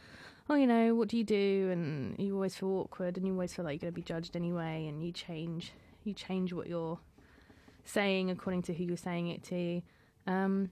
oh, 0.48 0.54
you 0.54 0.66
know, 0.66 0.94
what 0.94 1.08
do 1.08 1.18
you 1.18 1.24
do? 1.24 1.68
And 1.70 2.18
you 2.18 2.34
always 2.34 2.54
feel 2.54 2.70
awkward 2.70 3.16
and 3.16 3.26
you 3.26 3.32
always 3.32 3.52
feel 3.52 3.64
like 3.64 3.74
you're 3.74 3.90
going 3.90 3.92
to 3.92 4.00
be 4.00 4.02
judged 4.02 4.36
anyway. 4.36 4.86
And 4.88 5.02
you 5.04 5.12
change, 5.12 5.72
you 6.04 6.14
change 6.14 6.52
what 6.52 6.68
you're 6.68 6.98
saying 7.84 8.30
according 8.30 8.62
to 8.62 8.74
who 8.74 8.84
you're 8.84 8.96
saying 8.96 9.28
it 9.28 9.42
to. 9.44 9.82
Um, 10.26 10.70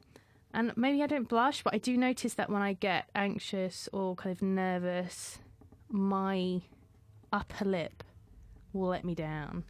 and 0.54 0.72
maybe 0.76 1.02
I 1.02 1.06
don't 1.06 1.28
blush, 1.28 1.62
but 1.62 1.74
I 1.74 1.78
do 1.78 1.96
notice 1.96 2.34
that 2.34 2.48
when 2.48 2.62
I 2.62 2.72
get 2.72 3.10
anxious 3.14 3.88
or 3.92 4.16
kind 4.16 4.34
of 4.34 4.40
nervous, 4.40 5.38
my 5.90 6.62
upper 7.30 7.66
lip 7.66 8.02
will 8.72 8.88
let 8.88 9.04
me 9.04 9.14
down 9.14 9.64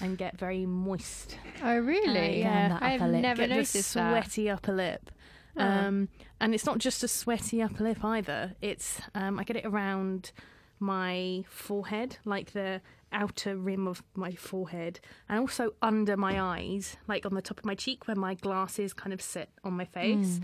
and 0.00 0.16
get 0.16 0.38
very 0.38 0.66
moist. 0.66 1.36
Oh, 1.62 1.78
really? 1.78 2.42
Uh, 2.44 2.48
yeah, 2.48 2.78
I've 2.80 3.02
never 3.02 3.42
get 3.46 3.50
noticed 3.50 3.92
sweaty 3.92 4.44
that. 4.44 4.52
upper 4.52 4.72
lip. 4.72 5.10
Oh. 5.56 5.64
Um, 5.64 6.08
and 6.40 6.54
it's 6.54 6.64
not 6.64 6.78
just 6.78 7.02
a 7.02 7.08
sweaty 7.08 7.62
upper 7.62 7.84
lip 7.84 8.04
either. 8.04 8.54
It's 8.60 9.00
um, 9.14 9.38
I 9.38 9.44
get 9.44 9.56
it 9.56 9.66
around 9.66 10.32
my 10.78 11.44
forehead, 11.48 12.16
like 12.24 12.52
the 12.52 12.80
outer 13.12 13.56
rim 13.56 13.86
of 13.86 14.02
my 14.14 14.32
forehead, 14.32 15.00
and 15.28 15.38
also 15.38 15.74
under 15.82 16.16
my 16.16 16.40
eyes, 16.40 16.96
like 17.08 17.26
on 17.26 17.34
the 17.34 17.42
top 17.42 17.58
of 17.58 17.64
my 17.64 17.74
cheek 17.74 18.06
where 18.06 18.16
my 18.16 18.34
glasses 18.34 18.92
kind 18.94 19.12
of 19.12 19.20
sit 19.20 19.50
on 19.64 19.74
my 19.74 19.84
face. 19.84 20.40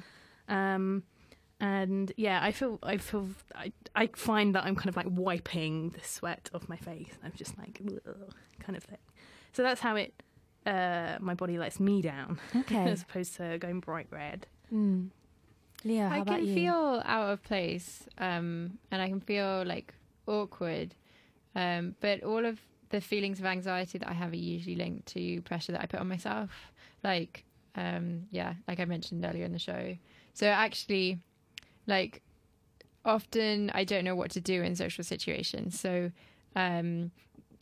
Mm. 0.49 0.75
Um, 0.75 1.03
and 1.61 2.13
yeah, 2.17 2.41
I 2.43 2.53
feel 2.53 2.79
I 2.83 2.99
feel 2.99 3.29
I 3.55 3.73
I 3.95 4.09
find 4.09 4.55
that 4.55 4.65
I'm 4.65 4.77
kind 4.77 4.89
of 4.89 4.97
like 4.97 5.07
wiping 5.09 5.91
the 5.91 6.05
sweat 6.05 6.51
off 6.55 6.69
my 6.69 6.77
face. 6.77 7.13
I'm 7.25 7.33
just 7.35 7.57
like 7.59 7.81
kind 8.61 8.77
of 8.77 8.85
thing. 8.85 8.99
So 9.53 9.63
that's 9.63 9.81
how 9.81 9.97
it 9.97 10.23
uh, 10.67 11.17
my 11.21 11.35
body 11.35 11.59
lets 11.59 11.81
me 11.81 12.03
down. 12.03 12.39
Okay. 12.55 12.77
as 12.91 13.03
opposed 13.03 13.37
to 13.37 13.59
going 13.59 13.81
bright 13.81 14.09
red. 14.11 14.47
Mm. 14.73 15.11
Leah, 15.85 16.09
I 16.13 16.23
can 16.23 16.45
you? 16.45 16.55
feel 16.55 17.03
out 17.05 17.31
of 17.31 17.43
place, 17.43 18.09
um, 18.19 18.79
and 18.91 19.01
I 19.01 19.09
can 19.09 19.21
feel 19.21 19.65
like 19.65 19.95
awkward. 20.27 20.95
Um, 21.55 21.95
but 22.01 22.23
all 22.23 22.45
of 22.45 22.59
the 22.91 23.01
feelings 23.01 23.39
of 23.39 23.47
anxiety 23.47 23.99
that 23.99 24.09
I 24.09 24.13
have 24.13 24.33
are 24.33 24.37
usually 24.37 24.77
linked 24.77 25.07
to 25.09 25.41
pressure 25.43 25.73
that 25.73 25.81
I 25.81 25.87
put 25.87 26.01
on 26.01 26.09
myself. 26.09 26.51
Like, 27.05 27.45
um, 27.77 28.25
yeah, 28.31 28.55
like 28.67 28.81
I 28.81 28.85
mentioned 28.85 29.25
earlier 29.25 29.45
in 29.45 29.53
the 29.53 29.59
show. 29.59 29.97
So 30.35 30.47
actually, 30.47 31.21
like 31.87 32.23
often 33.05 33.71
I 33.75 33.85
don't 33.85 34.05
know 34.05 34.17
what 34.17 34.31
to 34.33 34.41
do 34.41 34.63
in 34.63 34.75
social 34.75 35.05
situations. 35.05 35.79
So, 35.79 36.11
um, 36.55 37.11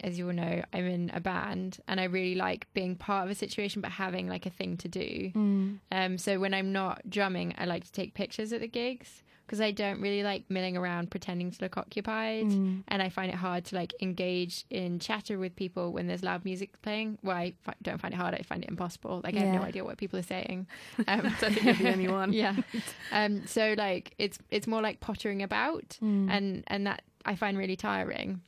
as 0.01 0.19
you 0.19 0.27
all 0.27 0.33
know, 0.33 0.63
I'm 0.73 0.87
in 0.87 1.11
a 1.15 1.21
band 1.21 1.79
and 1.89 2.01
I 2.01 2.05
really 2.05 2.35
like 2.35 2.67
being 2.75 2.95
part 2.95 3.25
of 3.25 3.31
a 3.31 3.35
situation 3.35 3.81
but 3.81 3.93
having 3.93 4.29
like 4.29 4.47
a 4.47 4.51
thing 4.51 4.77
to 4.79 4.89
do. 4.89 5.33
Mm. 5.35 5.79
Um, 5.91 6.19
so 6.19 6.39
when 6.39 6.55
I'm 6.55 6.73
not 6.73 7.09
drumming, 7.09 7.55
I 7.59 7.65
like 7.65 7.85
to 7.85 7.93
take 7.93 8.15
pictures 8.15 8.53
at 8.53 8.61
the 8.61 8.69
gigs 8.69 9.23
because 9.47 9.61
I 9.61 9.71
don't 9.73 10.01
really 10.01 10.23
like 10.23 10.45
milling 10.49 10.77
around 10.77 11.11
pretending 11.11 11.51
to 11.51 11.59
look 11.63 11.77
occupied. 11.77 12.47
Mm. 12.47 12.83
And 12.89 13.03
I 13.03 13.09
find 13.09 13.31
it 13.31 13.35
hard 13.37 13.65
to 13.67 13.75
like 13.77 13.93
engage 14.01 14.65
in 14.71 14.99
chatter 14.99 15.39
with 15.39 15.55
people 15.57 15.93
when 15.93 16.07
there's 16.07 16.23
loud 16.23 16.45
music 16.45 16.81
playing. 16.83 17.19
Well, 17.23 17.37
I 17.37 17.55
don't 17.83 18.01
find 18.01 18.15
it 18.15 18.17
hard, 18.17 18.35
I 18.35 18.43
find 18.43 18.65
it 18.65 18.71
impossible. 18.71 19.21
Like 19.23 19.37
I 19.37 19.41
have 19.41 19.55
no 19.55 19.63
idea 19.63 19.85
what 19.85 19.99
people 19.99 20.19
are 20.19 20.23
saying. 20.23 20.67
Um, 21.09 21.27
I 21.27 21.31
think 21.31 21.63
you're 21.65 21.75
the 21.75 21.93
only 21.93 22.09
one. 22.23 22.33
yeah. 22.33 22.57
Um, 23.13 23.47
so 23.47 23.75
like 23.77 24.15
it's 24.19 24.39
it's 24.51 24.67
more 24.67 24.81
like 24.83 25.01
pottering 25.01 25.43
about 25.43 25.99
Mm. 26.03 26.31
and 26.31 26.65
and 26.67 26.87
that 26.87 27.03
I 27.25 27.37
find 27.37 27.57
really 27.59 27.77
tiring. 27.77 28.41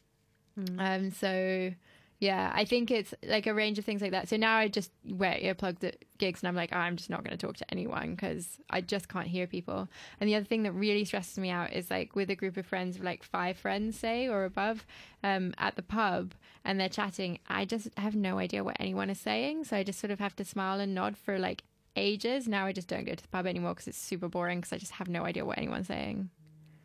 Mm. 0.59 0.77
Um, 0.81 1.11
so 1.11 1.73
yeah, 2.19 2.51
I 2.55 2.65
think 2.65 2.91
it's 2.91 3.13
like 3.23 3.47
a 3.47 3.53
range 3.53 3.79
of 3.79 3.85
things 3.85 4.01
like 4.01 4.13
that. 4.13 4.29
So 4.29 4.37
now 4.37 4.57
I 4.57 4.69
just 4.69 4.91
wear 5.07 5.35
earplugs 5.35 5.85
at 5.85 5.97
gigs, 6.17 6.41
and 6.41 6.49
I'm 6.49 6.57
like, 6.57 6.71
oh, 6.73 6.79
I'm 6.79 6.97
just 6.97 7.11
not 7.11 7.23
going 7.23 7.37
to 7.37 7.47
talk 7.47 7.57
to 7.59 7.71
anyone 7.71 8.15
because 8.15 8.59
I 8.71 8.81
just 8.81 9.09
can't 9.09 9.27
hear 9.27 9.47
people. 9.47 9.89
And 10.19 10.29
the 10.29 10.35
other 10.35 10.47
thing 10.47 10.63
that 10.63 10.73
really 10.73 11.05
stresses 11.05 11.39
me 11.39 11.51
out 11.51 11.75
is 11.75 11.91
like 11.91 12.17
with 12.17 12.31
a 12.31 12.35
group 12.35 12.57
of 12.57 12.65
friends, 12.65 12.99
like 12.99 13.23
five 13.23 13.59
friends, 13.59 13.99
say 13.99 14.29
or 14.29 14.45
above, 14.45 14.87
um, 15.23 15.53
at 15.59 15.77
the 15.77 15.83
pub, 15.83 16.33
and 16.65 16.81
they're 16.81 16.89
chatting. 16.89 17.39
I 17.49 17.67
just 17.67 17.89
have 17.99 18.17
no 18.17 18.39
idea 18.39 18.65
what 18.65 18.77
anyone 18.81 19.11
is 19.11 19.21
saying, 19.21 19.65
so 19.65 19.77
I 19.77 19.83
just 19.83 20.01
sort 20.01 20.11
of 20.11 20.19
have 20.19 20.37
to 20.37 20.45
smile 20.45 20.81
and 20.81 20.95
nod 20.95 21.19
for 21.19 21.39
like 21.39 21.65
ages. 21.97 22.49
Now 22.49 22.65
I 22.65 22.73
just 22.73 22.89
don't 22.89 23.05
go 23.05 23.15
to 23.15 23.23
the 23.23 23.29
pub 23.29 23.47
anymore 23.47 23.75
because 23.75 23.89
it's 23.89 23.99
super 23.99 24.29
boring 24.29 24.61
because 24.61 24.73
I 24.73 24.79
just 24.79 24.93
have 24.93 25.09
no 25.09 25.25
idea 25.25 25.45
what 25.45 25.59
anyone's 25.59 25.89
saying. 25.89 26.31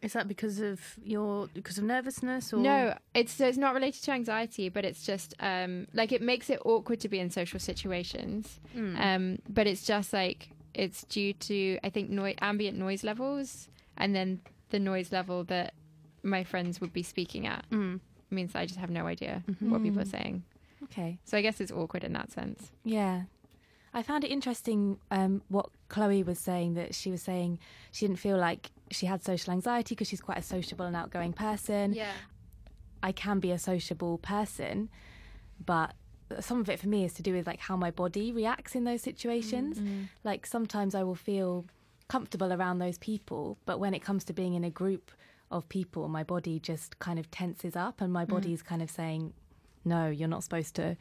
Is 0.02 0.14
that 0.14 0.28
because 0.28 0.60
of 0.60 0.80
your 1.04 1.48
because 1.54 1.78
of 1.78 1.84
nervousness 1.84 2.52
or 2.54 2.58
No, 2.58 2.98
it's 3.14 3.40
it's 3.40 3.58
not 3.58 3.76
related 3.76 4.02
to 4.04 4.12
anxiety, 4.12 4.68
but 4.70 4.84
it's 4.84 5.04
just 5.06 5.36
um, 5.40 5.88
like 5.94 6.12
it 6.12 6.22
makes 6.22 6.50
it 6.50 6.60
awkward 6.66 7.00
to 7.02 7.10
be 7.10 7.20
in 7.20 7.30
social 7.30 7.60
situations. 7.60 8.60
Mm. 8.76 9.00
Um, 9.00 9.40
but 9.48 9.68
it's 9.68 9.86
just 9.86 10.12
like 10.12 10.50
it's 10.74 11.04
due 11.04 11.34
to 11.34 11.78
I 11.84 11.90
think 11.90 12.10
ambient 12.42 12.78
noise 12.78 13.04
levels, 13.04 13.70
and 13.98 14.16
then 14.16 14.42
the 14.72 14.80
noise 14.80 15.12
level 15.12 15.44
that 15.46 15.74
my 16.24 16.44
friends 16.44 16.82
would 16.82 16.94
be 16.94 17.04
speaking 17.04 17.46
at 17.46 17.70
Mm. 17.70 18.00
means 18.32 18.56
I 18.56 18.66
just 18.66 18.80
have 18.80 18.90
no 18.90 19.06
idea 19.06 19.44
what 19.60 19.84
people 19.84 20.02
are 20.02 20.06
saying. 20.06 20.44
Okay. 20.86 21.20
So 21.26 21.38
I 21.38 21.42
guess 21.42 21.62
it's 21.62 21.72
awkward 21.72 22.04
in 22.04 22.14
that 22.14 22.32
sense. 22.32 22.72
Yeah. 22.84 23.24
I 23.94 24.04
found 24.04 24.24
it 24.24 24.32
interesting 24.32 25.00
um, 25.10 25.42
what 25.50 25.70
Chloe 25.90 26.24
was 26.24 26.40
saying 26.40 26.76
that 26.76 26.96
she 26.96 27.12
was 27.12 27.22
saying 27.22 27.60
she 27.92 28.08
didn't 28.08 28.20
feel 28.20 28.38
like 28.38 28.72
she 28.90 29.06
had 29.06 29.24
social 29.24 29.52
anxiety 29.52 29.96
because 29.96 30.08
she's 30.08 30.22
quite 30.22 30.38
a 30.38 30.42
sociable 30.44 30.86
and 30.86 30.96
outgoing 30.96 31.34
person. 31.34 31.94
Yeah. 31.94 32.12
I 33.04 33.12
can 33.12 33.40
be 33.40 33.52
a 33.52 33.60
sociable 33.60 34.18
person, 34.20 34.90
but 35.66 35.94
some 36.40 36.62
of 36.62 36.70
it 36.70 36.80
for 36.80 36.88
me 36.88 37.04
is 37.04 37.14
to 37.16 37.22
do 37.22 37.34
with 37.34 37.48
like 37.48 37.60
how 37.60 37.76
my 37.76 37.92
body 37.92 38.32
reacts 38.32 38.76
in 38.76 38.86
those 38.86 39.02
situations. 39.02 39.78
Like 40.24 40.46
sometimes 40.46 40.96
I 40.96 41.04
will 41.04 41.16
feel 41.16 41.66
comfortable 42.08 42.54
around 42.54 42.80
those 42.80 42.98
people, 42.98 43.58
but 43.66 43.80
when 43.80 43.94
it 43.94 44.00
comes 44.00 44.24
to 44.26 44.34
being 44.34 44.54
in 44.54 44.64
a 44.64 44.70
group 44.70 45.12
of 45.50 45.68
people, 45.68 46.08
my 46.08 46.24
body 46.24 46.60
just 46.60 47.00
kind 47.00 47.20
of 47.20 47.30
tenses 47.32 47.76
up 47.76 48.00
and 48.00 48.14
my 48.14 48.24
body's 48.24 48.62
kind 48.62 48.82
of 48.82 48.90
saying, 48.90 49.34
no, 49.84 50.08
you're 50.08 50.30
not 50.30 50.44
supposed 50.44 50.76
to 50.76 50.96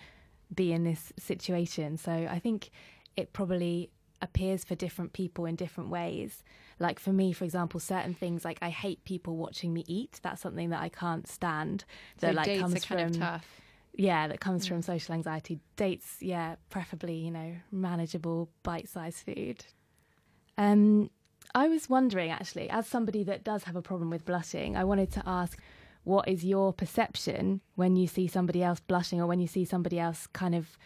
be 0.55 0.73
in 0.73 0.85
this 0.85 1.13
situation. 1.19 1.97
So 1.97 2.13
I 2.13 2.39
think 2.39 2.71
it 3.17 3.33
probably 3.33 3.91
appears 4.23 4.65
for 4.65 4.75
different 4.75 5.13
people 5.13 5.47
in 5.47 5.57
different 5.57 5.91
ways. 5.91 6.43
Like 6.79 6.99
for 6.99 7.13
me, 7.13 7.33
for 7.33 7.45
example, 7.45 7.81
certain 7.81 8.15
things 8.15 8.45
like 8.45 8.59
I 8.63 8.71
hate 8.71 9.05
people 9.05 9.37
watching 9.37 9.73
me 9.73 9.85
eat. 9.87 10.21
That's 10.23 10.43
something 10.43 10.71
that 10.71 10.83
I 10.83 10.89
can't 10.89 11.27
stand. 11.27 11.85
So 12.21 12.27
That 12.29 12.35
like 12.35 12.47
dates 12.47 12.61
comes 12.61 12.85
from 12.85 12.99
of 12.99 13.19
tough. 13.19 13.47
yeah, 13.95 14.29
that 14.29 14.41
comes 14.41 14.67
from 14.67 14.83
social 14.83 15.15
anxiety. 15.15 15.59
Dates, 15.77 16.17
yeah, 16.21 16.57
preferably, 16.69 17.17
you 17.17 17.31
know, 17.31 17.55
manageable 17.73 18.51
bite-sized 18.63 19.25
food. 19.25 19.65
Um, 20.59 21.11
I 21.55 21.69
was 21.69 21.89
wondering 21.89 22.31
actually, 22.31 22.69
as 22.71 22.87
somebody 22.87 23.25
that 23.25 23.43
does 23.45 23.65
have 23.65 23.77
a 23.77 23.83
problem 23.83 24.11
with 24.11 24.25
blushing, 24.25 24.77
I 24.77 24.85
wanted 24.85 25.11
to 25.13 25.23
ask 25.27 25.59
what 26.05 26.29
is 26.29 26.45
your 26.45 26.73
perception 26.73 27.61
when 27.75 27.97
you 27.97 28.07
see 28.07 28.27
somebody 28.27 28.63
else 28.63 28.81
blushing 28.81 29.21
or 29.21 29.27
when 29.27 29.41
you 29.41 29.47
see 29.47 29.65
somebody 29.65 29.99
else 29.99 30.27
kind 30.29 30.55
of 30.55 30.77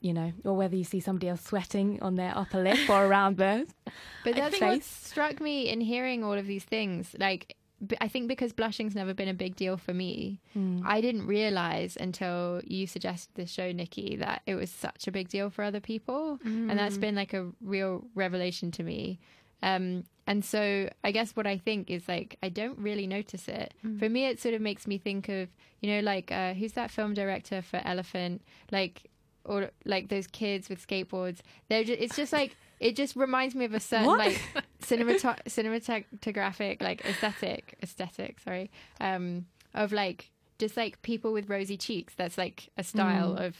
you 0.00 0.14
know, 0.14 0.32
or 0.44 0.54
whether 0.54 0.76
you 0.76 0.84
see 0.84 1.00
somebody 1.00 1.28
else 1.28 1.42
sweating 1.42 2.00
on 2.02 2.16
their 2.16 2.36
upper 2.36 2.62
lip 2.62 2.88
or 2.88 3.04
around 3.04 3.36
the 3.36 3.66
But 4.24 4.34
that's 4.34 4.58
think- 4.58 4.62
what 4.62 4.82
struck 4.82 5.40
me 5.40 5.68
in 5.68 5.80
hearing 5.80 6.24
all 6.24 6.32
of 6.32 6.46
these 6.46 6.64
things. 6.64 7.14
Like, 7.18 7.56
I 8.00 8.08
think 8.08 8.28
because 8.28 8.52
blushing's 8.52 8.94
never 8.94 9.14
been 9.14 9.28
a 9.28 9.34
big 9.34 9.56
deal 9.56 9.76
for 9.76 9.94
me, 9.94 10.40
hmm. 10.52 10.80
I 10.84 11.00
didn't 11.00 11.26
realize 11.26 11.96
until 11.98 12.60
you 12.64 12.86
suggested 12.86 13.30
this 13.34 13.50
show, 13.50 13.72
Nikki, 13.72 14.16
that 14.16 14.42
it 14.46 14.54
was 14.54 14.70
such 14.70 15.06
a 15.06 15.12
big 15.12 15.28
deal 15.28 15.48
for 15.48 15.64
other 15.64 15.80
people. 15.80 16.38
And 16.70 16.78
that's 16.78 16.96
hmm. 16.96 17.00
been 17.00 17.14
like 17.14 17.32
a 17.32 17.50
real 17.60 18.04
revelation 18.14 18.70
to 18.72 18.82
me. 18.82 19.18
Um, 19.62 20.04
and 20.26 20.44
so 20.44 20.88
I 21.02 21.10
guess 21.10 21.34
what 21.34 21.46
I 21.46 21.58
think 21.58 21.90
is 21.90 22.08
like, 22.08 22.36
I 22.42 22.48
don't 22.50 22.78
really 22.78 23.06
notice 23.06 23.48
it. 23.48 23.74
For 23.98 24.08
me, 24.08 24.26
it 24.26 24.40
sort 24.40 24.54
of 24.54 24.60
makes 24.60 24.86
me 24.86 24.96
think 24.98 25.28
of, 25.28 25.48
you 25.80 25.92
know, 25.92 26.00
like, 26.00 26.30
uh, 26.30 26.54
who's 26.54 26.72
that 26.74 26.90
film 26.90 27.14
director 27.14 27.62
for 27.62 27.80
Elephant? 27.84 28.42
Like, 28.70 29.10
or 29.44 29.70
like 29.84 30.08
those 30.08 30.26
kids 30.26 30.68
with 30.68 30.86
skateboards. 30.86 31.38
They're 31.68 31.82
just, 31.84 32.00
it's 32.00 32.16
just 32.16 32.32
like, 32.32 32.54
it 32.78 32.96
just 32.96 33.16
reminds 33.16 33.54
me 33.54 33.64
of 33.64 33.74
a 33.74 33.80
certain 33.80 34.06
What? 34.06 34.18
like 34.18 34.40
cinemat- 34.82 35.44
cinematographic 35.46 36.80
like 36.82 37.04
aesthetic 37.04 37.76
aesthetic 37.82 38.40
sorry 38.40 38.70
um 39.00 39.46
of 39.74 39.92
like 39.92 40.30
just 40.58 40.76
like 40.76 41.00
people 41.02 41.32
with 41.32 41.48
rosy 41.48 41.76
cheeks 41.76 42.14
that's 42.16 42.38
like 42.38 42.70
a 42.78 42.82
style 42.84 43.36
of 43.36 43.56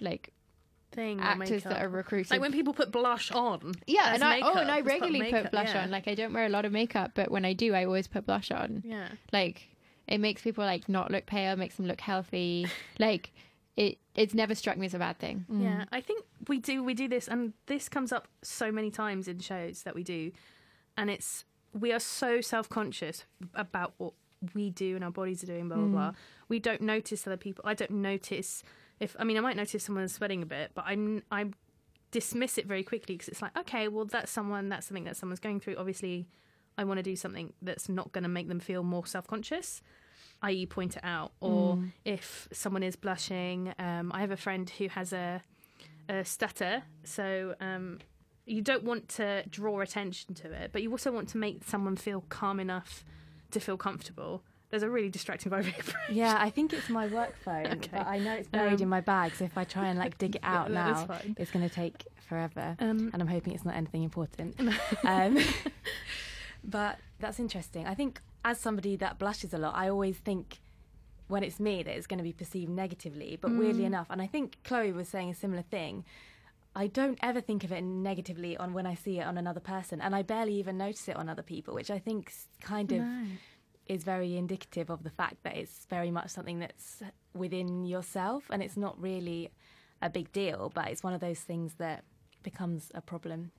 like 0.00 0.32
thing 0.92 1.20
or 1.20 1.24
actors 1.24 1.62
that 1.64 1.82
are 1.82 1.88
recruited 1.88 2.30
like 2.30 2.40
when 2.40 2.52
people 2.52 2.72
put 2.72 2.90
blush 2.90 3.30
on. 3.32 3.74
yeah 3.86 4.14
and 4.14 4.22
I, 4.22 4.40
oh 4.40 4.54
and 4.54 4.70
I 4.70 4.78
as 4.78 4.80
part 4.80 4.80
of 4.80 4.86
regularly 4.86 5.18
makeup, 5.20 5.42
put 5.44 5.50
blush 5.52 5.74
yeah. 5.74 5.82
on 5.82 5.90
like 5.90 6.08
I 6.08 6.14
don't 6.14 6.32
wear 6.32 6.46
a 6.46 6.48
lot 6.48 6.64
of 6.64 6.72
makeup 6.72 7.12
but 7.14 7.30
when 7.30 7.44
I 7.44 7.52
do 7.52 7.74
I 7.74 7.84
always 7.84 8.06
put 8.06 8.24
blush 8.26 8.50
on 8.50 8.82
Yeah. 8.84 9.08
like 9.32 9.68
it 10.06 10.18
makes 10.18 10.42
people 10.42 10.64
like 10.64 10.88
not 10.88 11.10
look 11.10 11.26
pale 11.26 11.56
makes 11.56 11.76
them 11.76 11.86
look 11.86 12.00
healthy 12.00 12.68
like 12.98 13.32
it 13.76 13.98
it's 14.14 14.32
never 14.34 14.54
struck 14.54 14.78
me 14.78 14.86
as 14.86 14.94
a 14.94 14.98
bad 14.98 15.18
thing 15.18 15.44
mm. 15.50 15.62
Yeah, 15.62 15.84
I 15.92 16.00
think 16.00 16.24
we 16.48 16.58
do 16.58 16.82
we 16.82 16.94
do 16.94 17.08
this, 17.08 17.28
and 17.28 17.52
this 17.66 17.88
comes 17.88 18.12
up 18.12 18.28
so 18.42 18.72
many 18.72 18.90
times 18.90 19.28
in 19.28 19.38
shows 19.40 19.82
that 19.82 19.94
we 19.94 20.02
do, 20.02 20.32
and 20.96 21.10
it's 21.10 21.44
we 21.78 21.92
are 21.92 22.00
so 22.00 22.40
self 22.40 22.68
conscious 22.68 23.24
about 23.54 23.92
what 23.98 24.14
we 24.54 24.70
do 24.70 24.94
and 24.94 25.04
our 25.04 25.10
bodies 25.10 25.42
are 25.42 25.46
doing, 25.46 25.68
blah 25.68 25.76
blah 25.76 25.86
blah. 25.86 26.10
Mm. 26.10 26.14
We 26.48 26.58
don't 26.58 26.80
notice 26.80 27.26
other 27.26 27.36
people. 27.36 27.64
I 27.66 27.74
don't 27.74 27.90
notice 27.90 28.62
if 29.00 29.16
I 29.18 29.24
mean 29.24 29.36
I 29.36 29.40
might 29.40 29.56
notice 29.56 29.84
someone 29.84 30.04
is 30.04 30.12
sweating 30.12 30.42
a 30.42 30.46
bit, 30.46 30.72
but 30.74 30.84
I 30.86 31.22
I 31.30 31.46
dismiss 32.10 32.56
it 32.58 32.66
very 32.66 32.82
quickly 32.82 33.14
because 33.14 33.28
it's 33.28 33.42
like 33.42 33.56
okay, 33.58 33.88
well 33.88 34.04
that's 34.04 34.30
someone 34.30 34.68
that's 34.68 34.86
something 34.86 35.04
that 35.04 35.16
someone's 35.16 35.40
going 35.40 35.60
through. 35.60 35.76
Obviously, 35.76 36.26
I 36.78 36.84
want 36.84 36.98
to 36.98 37.02
do 37.02 37.16
something 37.16 37.52
that's 37.62 37.88
not 37.88 38.12
going 38.12 38.24
to 38.24 38.30
make 38.30 38.48
them 38.48 38.60
feel 38.60 38.82
more 38.82 39.06
self 39.06 39.26
conscious 39.26 39.82
i.e., 40.42 40.66
point 40.66 40.96
it 40.96 41.04
out, 41.04 41.32
or 41.40 41.78
if 42.04 42.48
someone 42.52 42.82
is 42.82 42.96
blushing. 42.96 43.72
Um, 43.78 44.12
I 44.14 44.20
have 44.20 44.30
a 44.30 44.36
friend 44.36 44.68
who 44.68 44.88
has 44.88 45.12
a, 45.12 45.42
a 46.08 46.24
stutter, 46.24 46.82
so 47.04 47.54
um, 47.60 47.98
you 48.44 48.62
don't 48.62 48.84
want 48.84 49.08
to 49.10 49.44
draw 49.48 49.80
attention 49.80 50.34
to 50.34 50.52
it, 50.52 50.70
but 50.72 50.82
you 50.82 50.90
also 50.90 51.10
want 51.10 51.28
to 51.30 51.38
make 51.38 51.64
someone 51.64 51.96
feel 51.96 52.24
calm 52.28 52.60
enough 52.60 53.04
to 53.50 53.60
feel 53.60 53.76
comfortable. 53.76 54.42
There's 54.70 54.82
a 54.82 54.90
really 54.90 55.08
distracting 55.08 55.50
vibration. 55.50 55.94
Yeah, 56.10 56.36
I 56.38 56.50
think 56.50 56.72
it's 56.72 56.88
my 56.88 57.06
work 57.06 57.36
phone, 57.44 57.66
Okay. 57.66 57.88
but 57.92 58.06
I 58.06 58.18
know 58.18 58.32
it's 58.34 58.48
buried 58.48 58.74
Um, 58.74 58.82
in 58.82 58.88
my 58.88 59.00
bag. 59.00 59.34
So 59.36 59.44
if 59.44 59.56
I 59.56 59.64
try 59.64 59.88
and 59.88 59.98
like 59.98 60.18
dig 60.22 60.36
it 60.36 60.42
out 60.44 60.70
now, 60.70 61.06
it's 61.36 61.50
going 61.50 61.66
to 61.68 61.74
take 61.74 62.04
forever. 62.28 62.76
Um, 62.80 63.10
and 63.12 63.22
I'm 63.22 63.28
hoping 63.28 63.54
it's 63.54 63.64
not 63.64 63.74
anything 63.76 64.02
important. 64.02 64.58
um, 65.04 65.38
but 66.64 66.98
that's 67.20 67.38
interesting. 67.38 67.86
I 67.86 67.94
think 67.94 68.20
as 68.44 68.58
somebody 68.58 68.96
that 68.96 69.18
blushes 69.18 69.54
a 69.54 69.58
lot, 69.58 69.74
I 69.76 69.88
always 69.88 70.16
think 70.18 70.58
when 71.28 71.42
it's 71.42 71.58
me 71.58 71.82
that 71.82 71.96
it's 71.96 72.06
going 72.06 72.18
to 72.18 72.24
be 72.24 72.32
perceived 72.32 72.70
negatively. 72.70 73.38
But 73.40 73.54
weirdly 73.56 73.82
Mm. 73.84 73.86
enough, 73.86 74.06
and 74.10 74.20
I 74.22 74.26
think 74.26 74.58
Chloe 74.64 74.92
was 74.92 75.08
saying 75.08 75.30
a 75.30 75.34
similar 75.34 75.62
thing. 75.62 76.04
I 76.74 76.88
don't 76.88 77.18
ever 77.22 77.40
think 77.40 77.64
of 77.64 77.72
it 77.72 77.80
negatively 77.82 78.54
on 78.56 78.74
when 78.74 78.86
I 78.86 78.94
see 78.94 79.18
it 79.18 79.22
on 79.22 79.38
another 79.38 79.60
person, 79.60 80.00
and 80.00 80.14
I 80.14 80.22
barely 80.22 80.54
even 80.54 80.76
notice 80.76 81.08
it 81.08 81.16
on 81.16 81.28
other 81.28 81.42
people, 81.42 81.74
which 81.74 81.90
I 81.90 81.98
think 81.98 82.32
kind 82.60 82.92
of 82.92 83.02
is 83.86 84.02
very 84.04 84.36
indicative 84.36 84.90
of 84.90 85.02
the 85.04 85.10
fact 85.10 85.36
that 85.44 85.56
it's 85.56 85.86
very 85.88 86.10
much 86.10 86.30
something 86.30 86.58
that's 86.58 87.02
within 87.34 87.84
yourself 87.86 88.44
and 88.50 88.62
it's 88.62 88.76
not 88.76 89.00
really 89.00 89.50
a 90.02 90.10
big 90.10 90.32
deal, 90.32 90.70
but 90.74 90.88
it's 90.88 91.02
one 91.02 91.14
of 91.14 91.20
those 91.20 91.40
things 91.40 91.74
that 91.74 92.04
becomes 92.42 92.90
a 92.94 93.00
problem. 93.00 93.50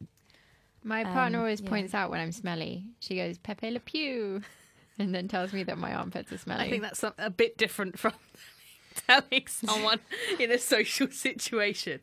My 0.84 1.04
partner 1.04 1.40
Um, 1.40 1.44
always 1.44 1.62
yeah. 1.62 1.70
points 1.70 1.94
out 1.94 2.12
when 2.12 2.20
I'm 2.20 2.32
smelly. 2.32 2.86
She 3.00 3.16
goes, 3.16 3.38
Pepe 3.38 3.72
Le 3.72 3.80
Pew, 3.80 4.42
and 5.00 5.14
then 5.14 5.28
tells 5.28 5.54
me 5.54 5.64
that 5.64 5.78
my 5.78 5.94
armpits 5.94 6.32
are 6.32 6.38
smelly. 6.38 6.66
I 6.66 6.70
think 6.70 6.82
that's 6.84 7.04
a, 7.04 7.14
a 7.18 7.30
bit 7.30 7.58
different 7.58 7.98
from 8.00 8.14
telling 9.08 9.46
someone 9.48 10.00
in 10.40 10.52
a 10.52 10.58
social 10.60 11.08
situation. 11.10 12.02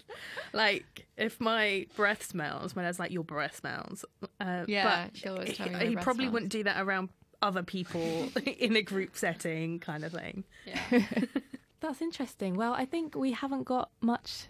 Like, 0.52 1.06
if 1.16 1.40
my 1.40 1.87
breath 1.96 2.24
smells, 2.24 2.74
my 2.76 2.82
dad's 2.82 2.98
like, 2.98 3.10
your 3.12 3.24
breath 3.24 3.56
smells. 3.56 4.04
Uh, 4.40 4.64
Yeah, 4.66 5.06
but 5.06 5.16
she'll 5.16 5.34
always 5.34 5.56
tell 5.56 5.68
me 5.68 5.78
he, 5.78 5.87
he 5.87 5.94
breath 5.94 6.04
probably 6.04 6.24
smells. 6.24 6.32
wouldn't 6.32 6.52
do 6.52 6.64
that 6.64 6.80
around 6.82 7.08
other 7.44 7.62
people 7.62 8.28
in 8.59 8.74
a 8.74 8.83
group 8.83 9.16
setting, 9.16 9.78
kind 9.78 10.04
of 10.04 10.12
thing. 10.12 10.44
Yeah. 10.66 11.00
That's 11.80 12.00
interesting. 12.00 12.54
Well, 12.54 12.72
I 12.72 12.87
think 12.87 13.14
we 13.14 13.33
haven't 13.33 13.64
got 13.64 13.90
much 14.00 14.46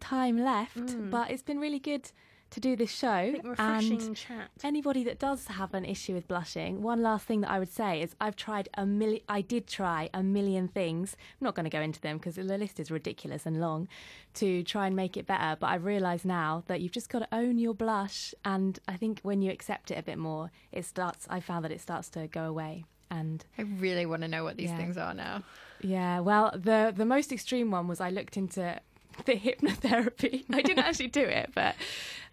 time 0.00 0.42
left, 0.42 0.78
mm. 0.78 1.10
but 1.10 1.30
it's 1.30 1.42
been 1.42 1.58
really 1.58 1.78
good 1.78 2.10
to 2.50 2.60
do 2.60 2.76
this 2.76 2.90
show. 2.90 3.34
And 3.58 4.16
chat. 4.16 4.50
anybody 4.64 5.04
that 5.04 5.18
does 5.18 5.46
have 5.48 5.74
an 5.74 5.84
issue 5.84 6.14
with 6.14 6.26
blushing, 6.28 6.82
one 6.82 7.02
last 7.02 7.26
thing 7.26 7.42
that 7.42 7.50
I 7.50 7.58
would 7.58 7.70
say 7.72 8.00
is 8.00 8.14
I've 8.20 8.36
tried 8.36 8.68
a 8.74 8.86
million. 8.86 9.20
I 9.28 9.40
did 9.40 9.66
try 9.66 10.08
a 10.14 10.22
million 10.22 10.68
things. 10.68 11.16
I'm 11.40 11.44
not 11.44 11.54
going 11.54 11.64
to 11.64 11.70
go 11.70 11.80
into 11.80 12.00
them 12.00 12.16
because 12.18 12.36
the 12.36 12.44
list 12.44 12.80
is 12.80 12.90
ridiculous 12.90 13.44
and 13.46 13.60
long 13.60 13.88
to 14.34 14.62
try 14.62 14.86
and 14.86 14.96
make 14.96 15.16
it 15.16 15.26
better. 15.26 15.56
But 15.60 15.66
I've 15.68 15.84
realised 15.84 16.24
now 16.24 16.64
that 16.68 16.80
you've 16.80 16.92
just 16.92 17.10
got 17.10 17.18
to 17.20 17.28
own 17.32 17.58
your 17.58 17.74
blush, 17.74 18.34
and 18.44 18.78
I 18.88 18.96
think 18.96 19.20
when 19.22 19.42
you 19.42 19.50
accept 19.50 19.90
it 19.90 19.98
a 19.98 20.02
bit 20.02 20.18
more, 20.18 20.50
it 20.72 20.84
starts. 20.84 21.26
I 21.28 21.40
found 21.40 21.64
that 21.64 21.72
it 21.72 21.80
starts 21.80 22.08
to 22.10 22.26
go 22.28 22.44
away. 22.44 22.84
And 23.10 23.42
I 23.56 23.62
really 23.62 24.04
want 24.04 24.20
to 24.22 24.28
know 24.28 24.44
what 24.44 24.56
these 24.58 24.68
Yeah. 24.70 24.76
things 24.76 24.98
are 24.98 25.14
now. 25.14 25.42
yeah, 25.80 26.20
well, 26.20 26.50
the 26.54 26.92
the 26.94 27.06
most 27.06 27.32
extreme 27.32 27.70
one 27.70 27.88
was 27.88 28.00
I 28.02 28.10
looked 28.10 28.36
into 28.36 28.78
the 29.24 29.34
hypnotherapy. 29.34 30.44
I 30.52 30.62
didn't 30.62 30.78
actually 30.84 31.08
do 31.08 31.22
it, 31.22 31.50
but 31.54 31.74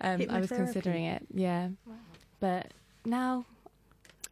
um, 0.02 0.24
I 0.30 0.40
was 0.40 0.50
considering 0.50 1.06
it. 1.06 1.26
Yeah, 1.34 1.70
but 2.40 2.72
now 3.06 3.46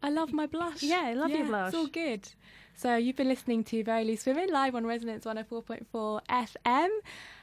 I 0.01 0.09
love 0.09 0.33
my 0.33 0.45
blush. 0.45 0.83
Yeah, 0.83 1.03
I 1.05 1.13
love 1.13 1.31
your 1.31 1.45
blush. 1.45 1.69
It's 1.69 1.77
all 1.77 1.87
good. 1.87 2.27
So 2.75 2.95
you've 2.95 3.15
been 3.15 3.29
listening 3.29 3.63
to 3.65 3.83
Very 3.83 4.03
Loose 4.03 4.25
Women 4.25 4.49
live 4.49 4.75
on 4.75 4.85
Resonance 4.85 5.25
104.4 5.25 6.21
FM. 6.29 6.89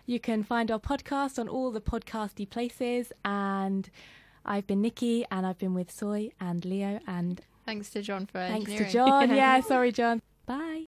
You 0.06 0.18
can 0.18 0.42
find 0.42 0.70
our 0.70 0.80
podcast 0.80 1.38
on 1.38 1.48
all 1.48 1.70
the 1.70 1.80
podcasty 1.80 2.48
places. 2.48 3.12
And 3.24 3.88
I've 4.44 4.66
been 4.66 4.82
Nikki, 4.82 5.24
and 5.30 5.46
I've 5.46 5.58
been 5.58 5.74
with 5.74 5.90
Soy 5.90 6.32
and 6.40 6.64
Leo. 6.64 7.00
And 7.06 7.40
Thanks 7.64 7.90
to 7.90 8.02
John 8.02 8.26
for 8.26 8.38
thanks 8.38 8.72
to. 8.72 8.90
John. 8.90 9.30
yeah, 9.34 9.60
sorry, 9.60 9.92
John. 9.92 10.20
Bye. 10.46 10.78